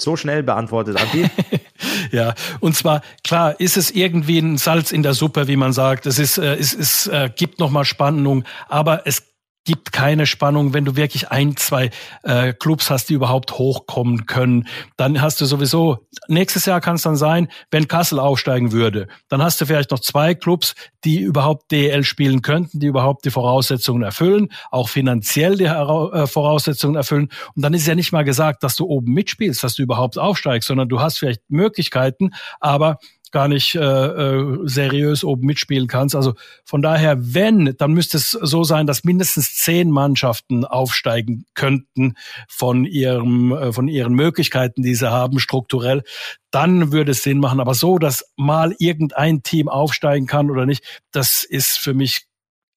[0.01, 1.29] So schnell beantwortet, Adi.
[2.13, 6.07] ja, und zwar klar ist es irgendwie ein Salz in der Suppe, wie man sagt.
[6.07, 9.30] Es ist, äh, es, es äh, gibt noch mal Spannung, aber es
[9.65, 11.91] gibt keine Spannung, wenn du wirklich ein, zwei
[12.23, 14.67] äh, Clubs hast, die überhaupt hochkommen können.
[14.97, 19.43] Dann hast du sowieso, nächstes Jahr kann es dann sein, wenn Kassel aufsteigen würde, dann
[19.43, 24.03] hast du vielleicht noch zwei Clubs, die überhaupt DL spielen könnten, die überhaupt die Voraussetzungen
[24.03, 27.29] erfüllen, auch finanziell die äh, Voraussetzungen erfüllen.
[27.55, 30.69] Und dann ist ja nicht mal gesagt, dass du oben mitspielst, dass du überhaupt aufsteigst,
[30.69, 32.31] sondern du hast vielleicht Möglichkeiten,
[32.61, 32.99] aber
[33.31, 36.17] gar nicht äh, äh, seriös oben mitspielen kannst.
[36.17, 42.15] Also von daher, wenn, dann müsste es so sein, dass mindestens zehn Mannschaften aufsteigen könnten
[42.49, 46.03] von ihrem, äh, von ihren Möglichkeiten, die sie haben, strukturell.
[46.51, 47.61] Dann würde es Sinn machen.
[47.61, 52.27] Aber so, dass mal irgendein Team aufsteigen kann oder nicht, das ist für mich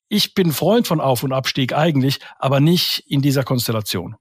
[0.10, 4.16] ich bin Freund von Auf- und Abstieg eigentlich, aber nicht in dieser Konstellation.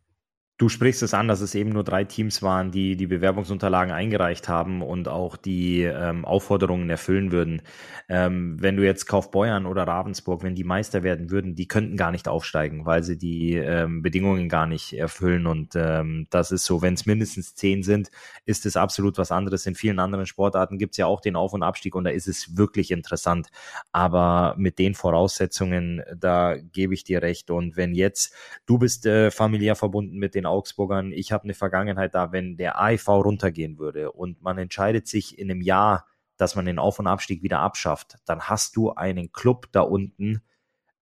[0.63, 4.49] Du sprichst es an, dass es eben nur drei Teams waren, die die Bewerbungsunterlagen eingereicht
[4.49, 7.63] haben und auch die ähm, Aufforderungen erfüllen würden.
[8.09, 12.13] Ähm, wenn du jetzt Kaufbeuern oder Ravensburg, wenn die Meister werden würden, die könnten gar
[12.13, 15.49] nicht aufsteigen, weil sie die ähm, Bedingungen gar nicht erfüllen.
[15.49, 18.13] Und ähm, das ist so, wenn es mindestens zehn sind,
[18.45, 19.67] ist es absolut was anderes.
[19.67, 22.29] In vielen anderen Sportarten gibt es ja auch den Auf- und Abstieg und da ist
[22.29, 23.49] es wirklich interessant.
[23.91, 27.51] Aber mit den Voraussetzungen, da gebe ich dir recht.
[27.51, 28.33] Und wenn jetzt,
[28.65, 31.13] du bist äh, familiär verbunden mit den Augsburgern.
[31.13, 35.51] Ich habe eine Vergangenheit da, wenn der AIV runtergehen würde und man entscheidet sich in
[35.51, 39.69] einem Jahr, dass man den Auf- und Abstieg wieder abschafft, dann hast du einen Club
[39.73, 40.43] da unten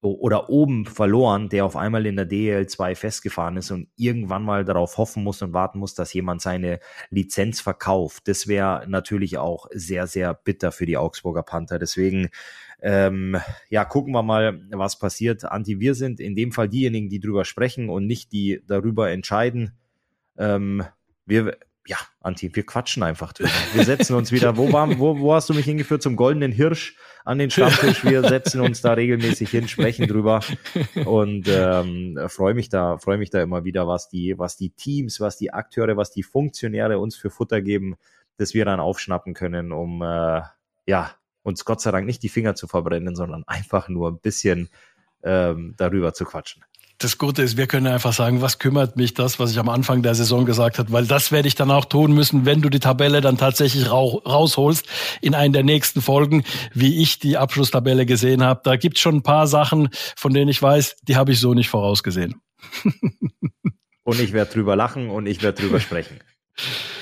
[0.02, 4.96] oder oben verloren, der auf einmal in der DL2 festgefahren ist und irgendwann mal darauf
[4.96, 6.80] hoffen muss und warten muss, dass jemand seine
[7.10, 8.26] Lizenz verkauft.
[8.26, 11.78] Das wäre natürlich auch sehr, sehr bitter für die Augsburger Panther.
[11.78, 12.30] Deswegen
[12.82, 13.36] ähm,
[13.68, 15.44] ja, gucken wir mal, was passiert.
[15.44, 19.72] Anti, wir sind in dem Fall diejenigen, die drüber sprechen und nicht die darüber entscheiden.
[20.38, 20.84] Ähm,
[21.26, 23.50] wir, ja, Anti, wir quatschen einfach drüber.
[23.72, 26.02] Wir setzen uns wieder, wo, war, wo, wo hast du mich hingeführt?
[26.02, 28.04] Zum goldenen Hirsch an den Stammtisch.
[28.04, 30.40] Wir setzen uns da regelmäßig hin, sprechen drüber
[31.04, 35.20] und ähm, freue mich da, freue mich da immer wieder, was die, was die Teams,
[35.20, 37.96] was die Akteure, was die Funktionäre uns für Futter geben,
[38.36, 40.42] dass wir dann aufschnappen können, um äh,
[40.86, 41.10] ja
[41.42, 44.68] uns Gott sei Dank nicht die Finger zu verbrennen, sondern einfach nur ein bisschen
[45.22, 46.62] ähm, darüber zu quatschen
[47.00, 50.02] das Gute ist, wir können einfach sagen, was kümmert mich das, was ich am Anfang
[50.02, 52.78] der Saison gesagt habe, weil das werde ich dann auch tun müssen, wenn du die
[52.78, 54.86] Tabelle dann tatsächlich rausholst
[55.22, 56.44] in einen der nächsten Folgen,
[56.74, 58.60] wie ich die Abschlusstabelle gesehen habe.
[58.64, 61.54] Da gibt es schon ein paar Sachen, von denen ich weiß, die habe ich so
[61.54, 62.34] nicht vorausgesehen.
[64.02, 66.18] und ich werde drüber lachen und ich werde drüber sprechen.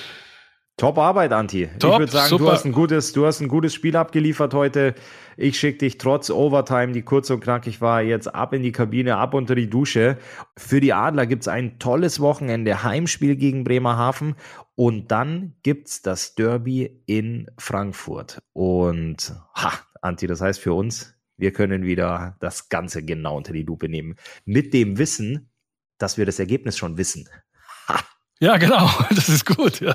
[0.79, 1.68] Top Arbeit, Anti.
[1.81, 2.45] Top, ich würde sagen, super.
[2.45, 4.95] du hast ein gutes, du hast ein gutes Spiel abgeliefert heute.
[5.37, 9.16] Ich schicke dich trotz Overtime, die kurz und knackig war, jetzt ab in die Kabine,
[9.16, 10.18] ab unter die Dusche.
[10.57, 14.37] Für die Adler gibt's ein tolles Wochenende, Heimspiel gegen Bremerhaven
[14.76, 18.39] und dann gibt's das Derby in Frankfurt.
[18.53, 23.64] Und ha, Anti, das heißt für uns, wir können wieder das Ganze genau unter die
[23.64, 24.14] Lupe nehmen.
[24.45, 25.51] Mit dem Wissen,
[25.99, 27.29] dass wir das Ergebnis schon wissen.
[27.89, 27.99] Ha.
[28.41, 29.80] Ja, genau, das ist gut.
[29.80, 29.95] Ja.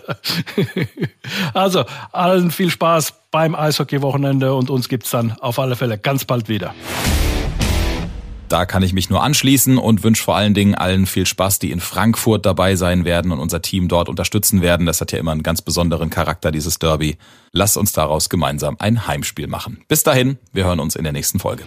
[1.53, 6.49] Also, allen viel Spaß beim Eishockey-Wochenende und uns gibt's dann auf alle Fälle ganz bald
[6.49, 6.73] wieder.
[8.49, 11.71] Da kann ich mich nur anschließen und wünsche vor allen Dingen allen viel Spaß, die
[11.71, 14.85] in Frankfurt dabei sein werden und unser Team dort unterstützen werden.
[14.85, 17.17] Das hat ja immer einen ganz besonderen Charakter, dieses Derby.
[17.51, 19.83] Lasst uns daraus gemeinsam ein Heimspiel machen.
[19.87, 21.63] Bis dahin, wir hören uns in der nächsten Folge.